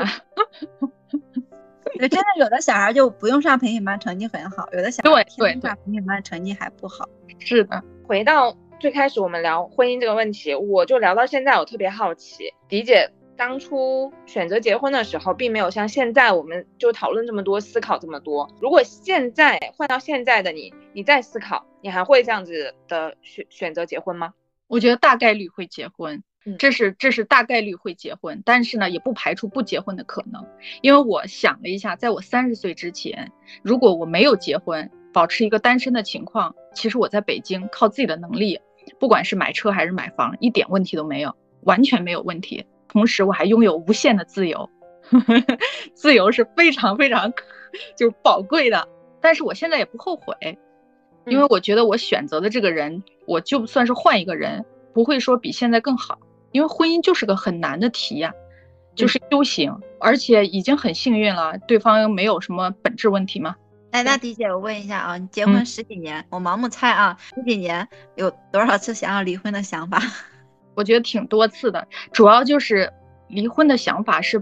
[1.99, 7.09] 真的有的小孩就不用上培训班，成绩很好；有的小孩上培训班，成绩还不好。
[7.41, 18.49] 是的，回到最开始我们聊婚姻这个问题，我就聊到现在，我特别好奇，迪姐当初选择结婚的时候，并没有像现在我们就讨论这么多，思考这么多。
[18.61, 24.33] 如果现在换到现在的你，你再思考，你还会这样子的选选择结婚吗？
[24.69, 26.23] 我觉得大概率会结婚。
[26.59, 30.47] 这是这是大概率会结婚，但是呢，也不排除不结婚的可能。
[30.83, 33.33] 因为我想了一下，在我三十岁之前，
[33.63, 38.61] 如果我没有结婚，保持一个单身的情况，其实我在北京靠自己的能力，
[38.99, 42.67] 不管是买车还是买房，一点问题都没有，完全没有问题。
[42.89, 44.69] 同时，我还拥有无限的自由，
[45.95, 47.33] 自由是非常非常
[47.97, 48.87] 就是宝贵的。
[49.21, 50.59] 但是我现在也不后悔，
[51.27, 56.19] 因为我觉得我选择的这个人，我就算是换一个人，不会说比现在更好。
[56.55, 58.33] 因为婚姻就是个很难的题呀，
[58.95, 63.57] 就是修行，而且已经很幸运了，对方没有什么本质问题吗？
[63.91, 70.01] 哎，那迪姐，我问一下啊，你结婚十几年，我盲目猜啊，十几年有多少次想要离婚的想法？
[70.77, 72.93] 我觉得挺多次的，主要就是
[73.27, 74.41] 离婚的想法是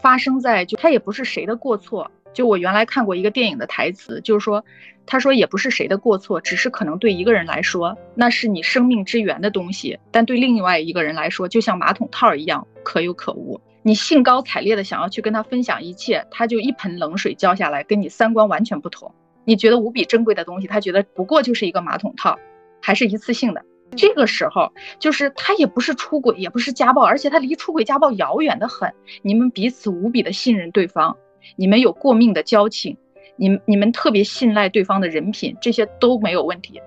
[0.00, 2.10] 发生在就他也不是谁的过错。
[2.32, 4.64] 就我原来看过一个电影的台词，就是说，
[5.06, 13.60] 他说也不是谁的过错，只是可能对一个人来说，那是你生命之源的东西，但对另外一个人来说，就像马桶套一样可有可无。
[13.82, 19.12] 你兴高采烈的想要去跟他分享一切，他就一盆冷水浇下来，跟你三观完全不同。
[19.44, 22.38] 你觉得无比珍贵的东西，他觉得不过就是一个马桶套，
[22.82, 23.64] 还是一次性的。
[23.96, 28.92] 这个时候，就是他也不是出轨，也不是家暴，而且他离出轨家暴遥远的很。
[29.22, 31.16] 你们彼此无比的信任对方。
[31.56, 32.96] 你们有过命的交情，
[33.36, 36.80] 你你们特别信赖对方的人品，这些都没有问题，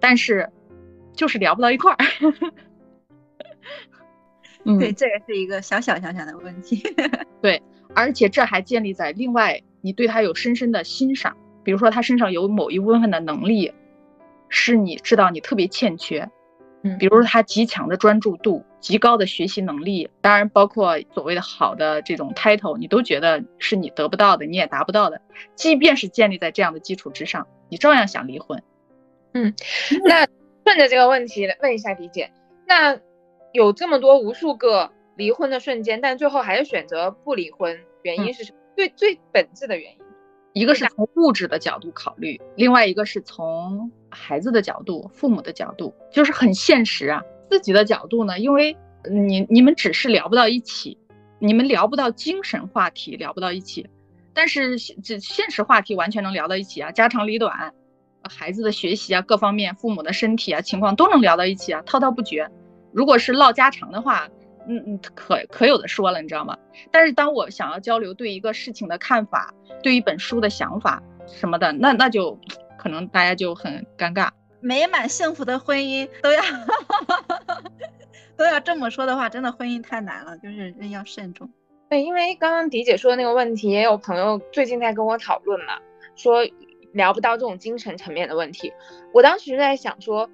[0.00, 0.48] 但是
[1.14, 1.98] 就是聊不到一块儿。
[4.64, 6.82] 嗯，对，这也是一个小小小小的问题。
[7.42, 7.60] 对，
[7.94, 13.72] 而且这还建立在另外你对他有深深的欣赏，比如说他身上有某一部分的能力，
[14.48, 16.30] 是你知道你特别欠缺。
[16.84, 25.22] 嗯，比如说他极强的专注度、极高的学习能力，当然包括所谓的好的这种 title，你都觉得是你得不到的，你也达不到的。
[25.54, 28.62] 即便是建立在这样的基础之上，你照样想离婚。
[29.32, 29.54] 嗯，
[30.04, 30.26] 那
[30.66, 32.30] 顺着这个问题问一下李姐，
[32.66, 32.98] 那
[33.52, 38.58] 有这么多无数个离婚的瞬间，但最后还是选择不离婚，原因是什么？
[38.76, 39.98] 最最本质的原因。
[40.54, 47.22] 一个是从物质的角度考虑，另外一个是从孩子的角度、父母的角度，就是很现实啊。
[47.52, 48.74] 自己的角度呢，因为
[49.10, 50.96] 你你们只是聊不到一起，
[51.38, 53.86] 你们聊不到精神话题，聊不到一起，
[54.32, 57.74] 但是这现实话题完全能聊到一起啊，家长里短，
[58.22, 62.48] 孩子的学习啊，各方面，父母的身体啊情况都能聊到一起啊，滔滔不绝。
[62.90, 64.30] 如果是唠家常的话。
[64.68, 66.56] 嗯嗯，可可有的说了，你知道吗？
[66.92, 72.38] 但是当我想要交流对一个事情的看法，对一本书的想法什么的，那那就
[72.78, 74.28] 可能大家就很尴尬。
[74.62, 76.42] 美满幸福的婚姻都要
[78.36, 81.50] 都要这么说的话，真的婚姻太难了，就是人要慎重。
[81.90, 85.78] 对，因为刚刚迪姐说的那个问题，也有朋友最近在跟我讨论嘛，
[86.16, 86.38] 说
[86.92, 88.72] 聊不到这种精神层面的问题。
[89.12, 90.30] 我当时就在想说。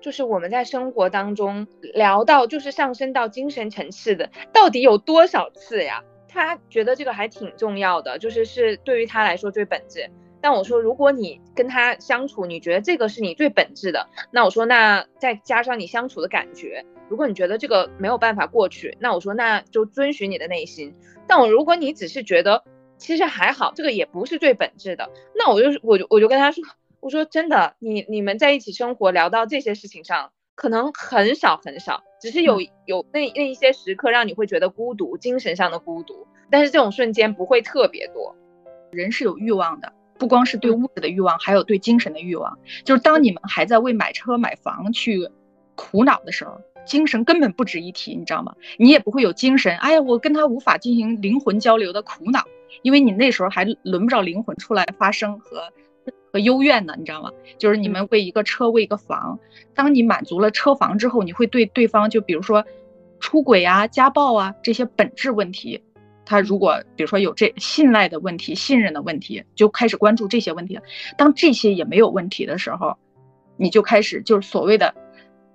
[0.00, 6.04] 就是我们在生活当中聊到，就是上升到精神层次的，到底有多少次呀？
[6.28, 10.08] 他觉得这个还挺重要的，就是是对于他来说最本质。
[10.48, 20.94] 但我说，如果你跟他相处，你觉得这个是你最本质的，那我说，那再加上你相处的感觉，如果你觉得这个没有办法过去，那我说，那就遵循你的内心。
[21.26, 22.64] 但我如果你只是觉得
[22.96, 26.64] 其实还好，这个也不是最本质的，那我就我就我就跟他说。
[27.00, 38.34] 我说真的，你你们在一起生活聊到这些事情上，可能很少很少，只是有有那那一些时刻让你会觉得孤独，精神上的孤独，但是这种瞬间不会特别多。
[38.90, 42.58] 人是有欲望的，不光是对物质的欲望，还有对精神的欲望。
[42.84, 45.28] 就是当你们还在为买车买房去
[45.74, 48.54] 苦恼的时候，精神根本不值一提，你知道吗？
[48.78, 52.44] 你也不会有精神，哎呀，我跟他无法进行灵魂交流的苦恼，
[52.82, 55.70] 因为你那时候还轮不着灵魂出来发声和。
[56.30, 57.30] 和幽怨呢，你知道吗？
[57.56, 59.38] 就是你们为一个车，为一个房。
[59.74, 62.66] 当你满足了车房之后，你会对对方，就比如说
[63.18, 65.82] 出轨啊、家暴啊这些本质问题，
[66.28, 70.82] 他如果比如说有这信赖的问题、信任的问题，就开始关注这些问题了。
[71.16, 72.98] 当这些也没有问题的时候，
[73.56, 74.94] 你就开始就是所谓的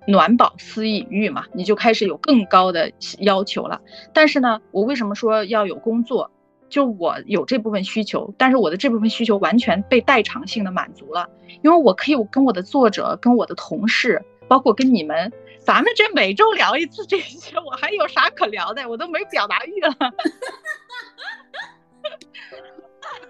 [0.08, 3.80] 暖饱思淫欲嘛，你就开始有更高的要求了。
[4.12, 6.28] 但是呢，我为什么说要有工作？
[6.70, 11.28] 就我有这部分需求，但是我的这部分需求完全被代偿性的满足了，
[11.62, 15.32] 因为我可以跟我的作者、跟我的同事，包括跟你们，
[15.64, 18.88] 咱们这每周聊一次这些，我还有啥可聊的？
[18.88, 19.94] 我都没表达欲了。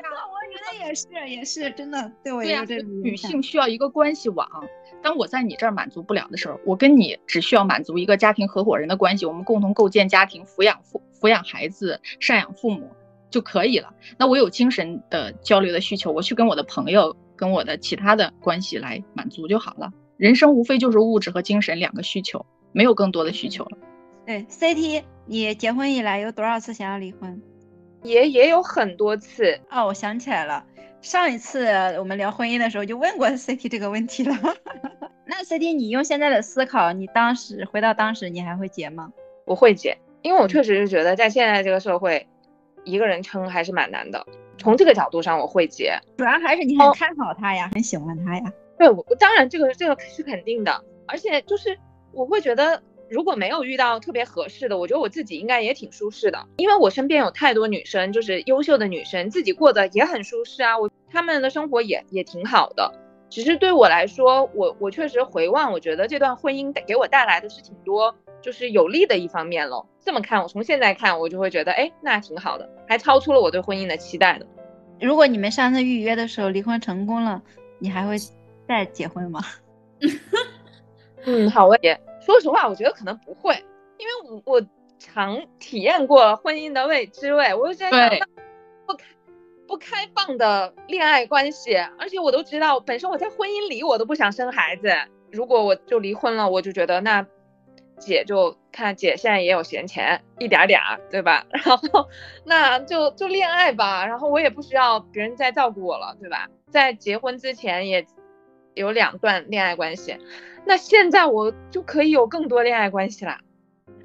[0.05, 4.49] 我觉得也是，也是真的，对我也有这种女性需要一个关系网，
[5.03, 12.91] 当我在你这儿满足不了的时候，我跟你只需要满足一个家庭合伙人的关系，我们共同构建家庭，抚养父抚养孩子，赡养父母。
[13.30, 13.93] 就可以了。
[14.16, 19.93] 那我有精神的交流的需求，我去跟我的朋友、跟我的其他的关系来满足就好了。
[20.17, 23.79] 人生无非就是物质和精神两个需求，没有更多的需求了。
[24.27, 27.43] 对，CT，你结婚以来有多少次想要离婚？
[28.03, 29.87] 也也有很多次哦。
[29.87, 30.65] 我想起来了，
[31.01, 31.67] 上一次
[31.99, 34.37] 我们聊婚姻的时候就问过 CT 这个问题了。
[35.27, 39.12] 那 CT，你用现在的思考，你当时回到当时，你还会结吗？
[39.45, 42.27] 我会结，因为我确实是觉得在现在这个社会。
[42.87, 44.27] 一个人撑还是蛮难的，
[44.59, 48.53] 从这个角度上我会结，主要还是你很看好他呀，很喜欢他呀。
[48.79, 51.79] 对，我当然这个这个是肯定的，而且就是
[52.12, 62.93] 我会觉得如果没有遇到特别合适的，我觉得我自己应该也挺舒适的，因为我身边有太多女生，就是优秀的女生，自己过得也很舒适啊，我她们的生活也也挺好的，
[63.31, 68.14] 只是对我来说，我我确实回望，我觉得这段婚姻给我带来的是挺多。
[68.43, 69.87] 就是有利的一方面喽。
[70.05, 74.47] 这么看，我从现在看，我就会觉得，哎，那挺好的，还超出了我对婚姻的期待的。
[75.01, 77.43] 如果你们上次预约的时候离婚成功了，
[77.79, 78.16] 你还会
[78.67, 79.41] 再结婚吗？
[81.27, 81.97] 嗯，好问题。
[82.21, 83.55] 说实话，我觉得可能不会，
[83.99, 84.67] 因为我我
[84.99, 88.29] 常体验过婚姻的未知味，我就在想，
[88.87, 89.05] 不开
[89.67, 94.89] 不开放的恋爱关系，而且我都知道，本身我在婚姻里我都不想生孩子，
[95.31, 97.27] 如果我就离婚了，我就觉得那。
[97.97, 101.47] 姐就看姐现在也有闲钱，一点点儿，对吧？
[101.65, 102.09] 然后
[102.45, 106.49] 那就就恋爱吧，然后我也不需要别人再照顾我了，对吧？
[106.69, 108.05] 在结婚之前也
[108.75, 110.18] 有两段恋爱关系，
[110.66, 113.41] 那现在我就可以有更多恋爱关系啦。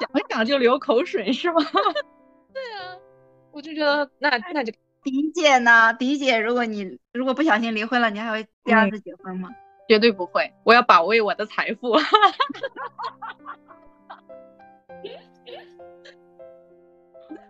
[0.00, 1.60] 想想就流口水是吗？
[2.54, 2.96] 对啊，
[3.52, 4.72] 我就觉得那那就
[5.02, 5.92] 迪姐呢？
[5.94, 9.50] 迪姐，如果你如果不小心离婚了，你还会第二次结婚吗？
[9.88, 11.92] 绝对不会，我要保卫我的财富，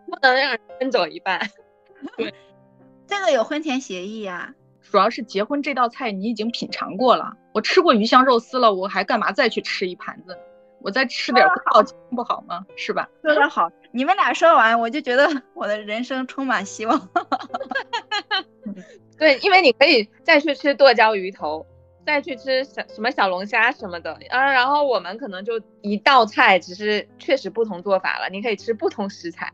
[0.06, 1.40] 不能让人分走一半。
[2.18, 2.34] 对，
[3.06, 4.54] 这个有婚前协议呀。
[4.90, 10.38] 主要是结婚这道菜你已经品尝过了，我吃过鱼香肉丝了，我还干嘛再去吃一盘子？
[10.80, 11.82] 我再吃点不好
[12.14, 12.64] 不好吗？
[12.76, 13.08] 是吧？
[13.22, 17.08] 说的好，你们俩说完，我就觉得 我的人生充满希望。
[19.18, 21.66] 对，因为你可以再去吃剁椒鱼头。
[22.06, 28.28] 再去吃小什么小龙虾什么的啊，然后我们可能就一道菜，只是确实不同做法了。
[28.30, 29.52] 你可以吃不同食材。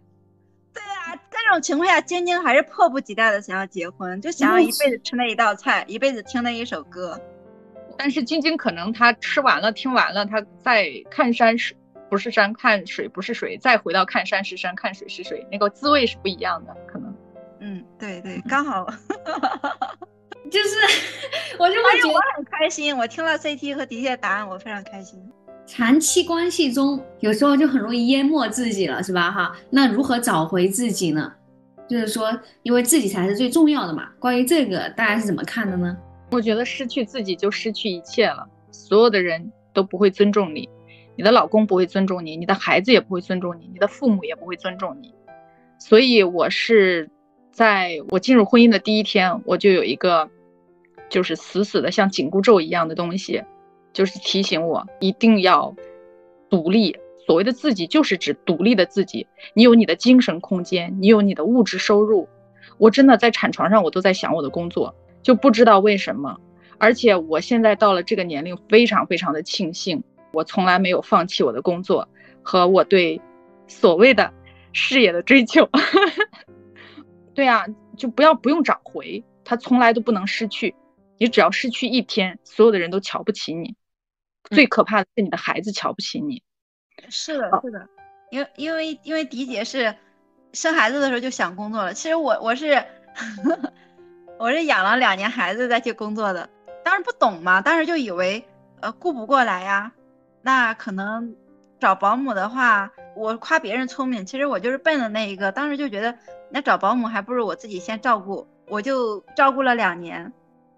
[0.75, 7.21] 对啊，这种情况下，晶晶还是迫不及待的想要结婚，就想要一辈子吃那一道菜，一辈子听那一首歌。
[7.99, 11.75] 但是晶晶可能她吃完了，听完了，她再看山是
[12.11, 17.15] 不是山，看水不是水，再回到看山是山，看水是水，那个滋味是不一样的，可能。
[17.61, 18.87] 嗯，对对，刚好。
[20.51, 20.77] 就是，
[21.59, 22.95] 我就会觉得我很开心。
[22.97, 25.32] 我听了 CT 和迪姐的答案，我非常开心。
[25.67, 29.31] 长期关系中，有时候就很容易淹没自己了，是吧？
[29.31, 31.33] 哈，那如何找回自己呢？
[31.89, 34.09] 就是说，因为自己才是最重要的嘛。
[34.19, 35.97] 关于这个，大家是怎么看的呢？
[36.31, 40.69] 我觉得失去自己就失去一切了，所有的人都不会尊重你，
[41.17, 45.15] 你的老公不会尊重你，你的孩子也不会尊重你，你的父母也不会尊重你。
[45.79, 47.11] 所以，我是
[47.51, 50.29] 在我进入婚姻的第一天，我就有一个。
[51.09, 53.43] 就是死死的像紧箍咒一样的东西，
[53.93, 55.75] 就是提醒我一定要
[56.49, 56.97] 独立。
[57.25, 59.29] 所谓的自己，就是指独立的自己。
[59.55, 62.29] 你有你的精神空间，你有你的物质收入。
[62.79, 66.37] 我真的在产床上，我都在想我的工作，就不知道为什么。
[66.79, 72.09] 而且我现在到了这个年龄，非常非常的庆幸，我从来没有放弃我的工作
[72.43, 73.21] 和我对
[73.69, 74.33] 所谓的
[74.73, 75.69] 事业的追求。
[77.35, 77.65] 对啊，
[77.97, 80.75] 就不要不用找回，他从来都不能失去。
[81.19, 83.77] 你只要失去一天，所有的人都瞧不起你。
[84.55, 86.43] 最可怕的是你的孩子瞧不起你。
[87.09, 87.89] 是的，是的，
[88.31, 89.95] 因为因为因为迪姐是
[90.53, 91.95] 生孩子的时候就想工作了。
[91.95, 92.85] 其实我我是
[94.39, 96.49] 我是养了两年孩子再去工作的。
[96.85, 98.45] 当时不懂嘛，当时就以为
[98.81, 99.93] 呃顾不过来呀。
[100.43, 101.35] 那可能
[101.79, 105.53] 找保姆的话，我夸别人聪明，其实我就是笨的那一个。
[105.53, 106.19] 当时就觉得
[106.51, 110.33] 那找保姆还不如我自己先照顾，我就照顾了两年。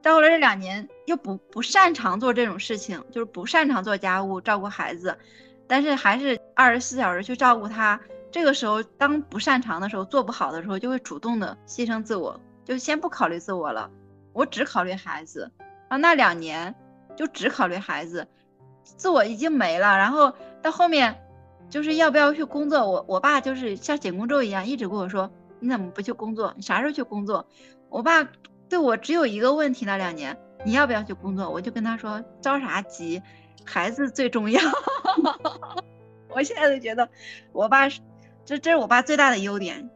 [0.05, 5.17] 到了这两年，又不不擅长做这种事情，就是不擅长做家务、照顾孩子，
[5.67, 7.99] 但是还是二十四小时去照顾他。
[8.31, 13.91] 这个时候，当不擅长的时候，做不好的时候，就会主动的牺牲自我，就先不考虑自我了，
[14.35, 15.51] 我只考虑孩子。
[15.89, 16.75] 啊，那两年
[17.17, 18.29] 就只考虑孩子，
[18.83, 19.97] 自我已经没了。
[19.97, 21.19] 然后到后面，
[21.71, 25.31] 就是要不要去工作，我我爸就是像紧箍咒一样，一直跟我说，
[25.61, 26.53] 你怎么不去工作？
[26.57, 27.49] 你啥时候去工作？
[27.89, 28.29] 我爸。
[28.69, 31.49] 对我只有一个问题，那两年你要不要去工作？
[31.49, 33.23] 我就跟他说着啥急，
[33.65, 34.61] 孩子最重要。
[36.31, 37.09] 我现在就觉得
[37.53, 38.01] 我爸是，
[38.45, 39.89] 这这是我爸最大的优点，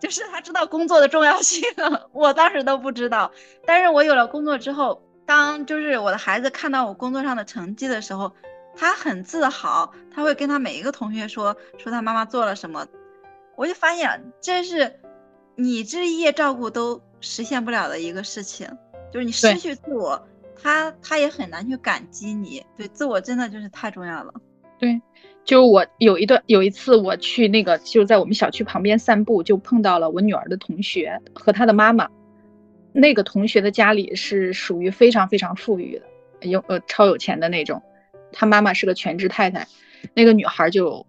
[0.00, 1.62] 就是他知道工作的重要性，
[2.12, 3.32] 我当时都不知道。
[3.64, 8.32] 但是我有了工作之后，当就是我的孩子看到我工作上的成绩的时候，
[8.76, 12.86] 他很自豪，他会跟他每一个同学说说他妈妈做了什么。
[13.56, 15.00] 我就发现这是
[15.56, 17.00] 你这一夜照顾都。
[17.20, 18.68] 实现不了的一个事情，
[19.12, 20.20] 就是你失去自我，
[20.60, 22.64] 他他也很难去感激你。
[22.76, 24.32] 对，自我真的就是太重要了。
[24.78, 25.00] 对，
[25.44, 32.08] 就我有一段有一次我去那个就在我们小区旁边散步，就碰到了我女儿的同学和她的妈妈。
[32.92, 35.98] 那个同学的家里是属于非常非常富裕
[36.40, 37.82] 的，有呃超有钱的那种，
[38.32, 39.66] 她妈妈是个全职太太，
[40.14, 41.06] 那个女孩就。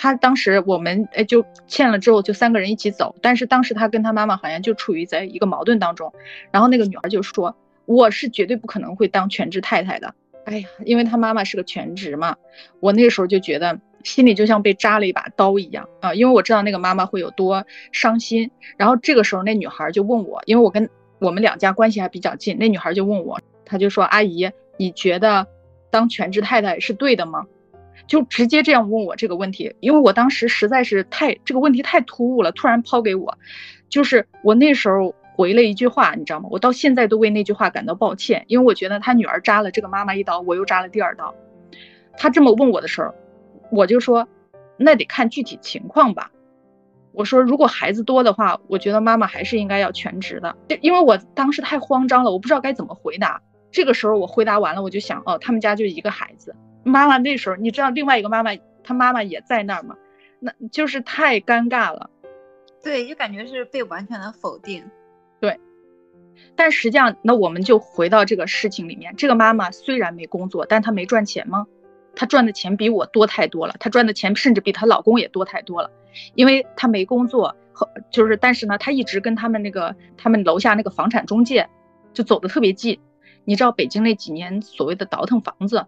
[0.00, 6.12] 他当时我们哎就欠了之后就三个人一起走，但是当时他跟他妈妈好像就处于在一个矛盾当中，
[6.52, 12.36] 然后那个女儿就说我是绝对不可能会当全职太太的，哎呀，因为他妈妈是个全职嘛，
[12.78, 20.88] 我那个时候就觉得心里就像被扎了一把刀一样啊，因为我知道那个妈妈会有多伤心，然后这个时候那女孩就问我，因为我跟
[21.18, 25.48] 我们两家关系还比较近，那女孩就问我，她就说阿姨你觉得
[25.90, 27.46] 当全职太太是对的吗？
[28.08, 33.38] 就直接这样问我这个问题，因为我当时实在是太这个问题太突兀了，突然抛给我，
[33.88, 36.48] 就是我那时候回了一句话，你知道吗？
[36.50, 41.34] 我到现在都为那句话感到抱歉，因为我觉得他女儿扎了这个妈妈一刀，我又扎了第二刀。
[42.16, 43.14] 他这么问我的时候，
[43.70, 44.26] 我就说，
[44.78, 46.32] 那得看具体情况吧。
[47.12, 53.42] 我说，如果孩子多的话，我觉得妈妈还是应该要全职的，因为我当时太慌张了，我不知道该怎么回答。
[53.70, 56.56] 这个时候我回答完了，我就想，哦，他们家就一个孩子。
[56.84, 58.50] 妈妈那时候，你知道另外一个妈妈，
[58.82, 59.96] 她妈妈也在那儿吗？
[60.40, 62.10] 那就是太尴尬了。
[62.82, 64.84] 对，就感觉是被完全的否定。
[65.40, 65.58] 对，
[66.54, 69.14] 但实际上，那我们就回到这个事情里面。
[69.16, 71.66] 这个妈妈虽然没工作，但她没赚钱吗？
[72.14, 73.74] 她赚的钱比我多太多了。
[73.80, 75.90] 她赚的钱甚至比她老公也多太多了，
[76.34, 81.68] 因为她没工作，和就是，但是呢，她一直跟他们那个他们楼下那个房产中介
[82.12, 83.00] 就走的特别近。
[83.44, 85.84] 你知道北京那几年所谓的倒腾房子。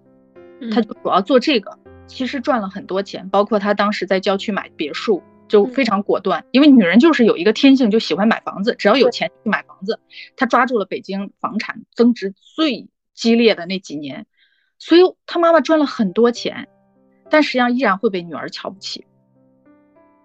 [0.72, 6.44] 他就主要做这个，其实赚了很多钱，包括他当时在郊区买别墅，就非常果断。
[6.50, 9.98] 因为女人就是有一个天性，就喜欢买房子，只要有钱就买房子。
[10.36, 14.26] 他抓住了北京房产增值最激烈的那几年，
[14.78, 16.68] 所以他妈妈赚了很多钱，
[17.30, 19.06] 但实际上依然会被女儿瞧不起。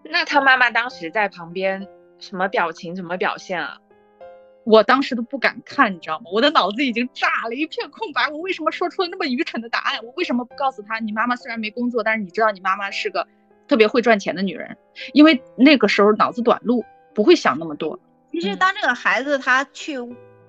[0.04, 1.88] 那他妈妈当时在旁边
[2.20, 3.78] 什么表情，怎么表现啊？
[4.66, 6.26] 我当时都不敢看，你知道吗？
[6.34, 8.30] 我的脑子已经炸了一片空白。
[8.30, 10.04] 我为什么说出了那么愚蠢的答案？
[10.04, 13.28] 我为什么不告诉他，你妈妈虽然没工作，但是你知道你妈妈是个
[13.68, 14.76] 特别会赚钱的女人？
[15.14, 16.84] 因为那个时候脑子短路，
[17.14, 18.00] 不会想那么多。
[18.32, 19.98] 其实当这个孩子他去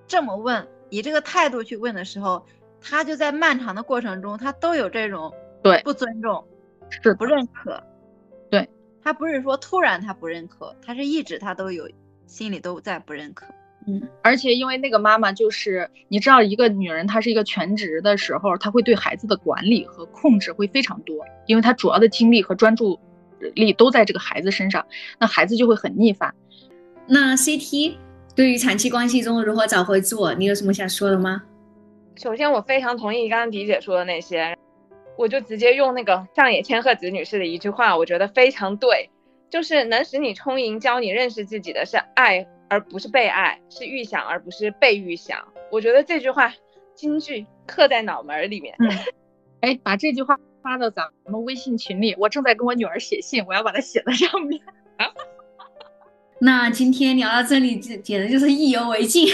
[0.06, 2.46] 这么问，以这个态度去问的时候，
[2.80, 5.32] 他就在漫长的过程中，他都有这种
[5.62, 6.42] 对不尊重，
[6.88, 7.82] 是不认可。
[8.50, 8.68] 对
[9.02, 11.90] 他不是说突然他不认可，他是一直他都有
[12.26, 13.46] 心里都在不认可。
[13.88, 22.98] 嗯，而且因为那个妈妈就是你知道，一个女人她是一个全职的时候，她会对孩子的管理和控制会非常多，因为她主要的精力和专注
[23.54, 24.84] 力都在这个孩子身上，
[25.20, 26.34] 那孩子就会很逆反。
[27.06, 27.94] 那 CT
[28.34, 31.42] 对于长期关系中如何找回自我，你有什么想说的吗？
[32.16, 34.56] 首先，我非常同意刚刚迪姐说的那些，
[35.16, 39.10] 我就直接用那个上野千鹤子女士的一句话，我觉得非常对，
[39.48, 42.44] 就是能使你充盈、教你认识自己的是爱。
[42.68, 45.38] 而不是被爱，是预想而不是被预想。
[45.70, 46.52] 我觉得这句话
[46.94, 48.74] 金句刻在脑门里面。
[48.78, 48.88] 嗯，
[49.60, 52.14] 哎，把这句话发到咱们微信群里。
[52.18, 54.60] 我正在跟我女儿写信，我要把它写在上面。
[54.96, 55.06] 啊
[56.38, 59.26] 那今天聊到这里，简简直就是意犹未尽。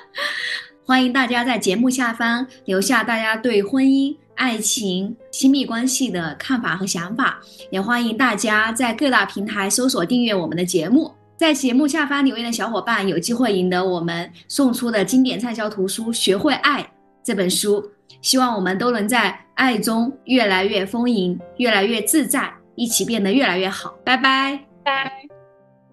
[0.84, 7.40] 欢迎大家在节目下方留下大家对婚姻、爱情、亲密关系的看法和想法，
[7.70, 11.10] 也欢迎大家在各大平台搜索订阅我们的节目。
[11.40, 16.82] 在节目下方留言的小伙伴有机会赢得我们送出的经典畅销图书《学会爱》
[17.24, 17.82] 这本书。
[18.20, 23.94] 希望我们都能在爱中越来越丰盈，越来越自在，一起变得越来越好。
[24.04, 25.10] 拜拜，拜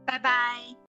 [0.06, 0.78] 拜拜。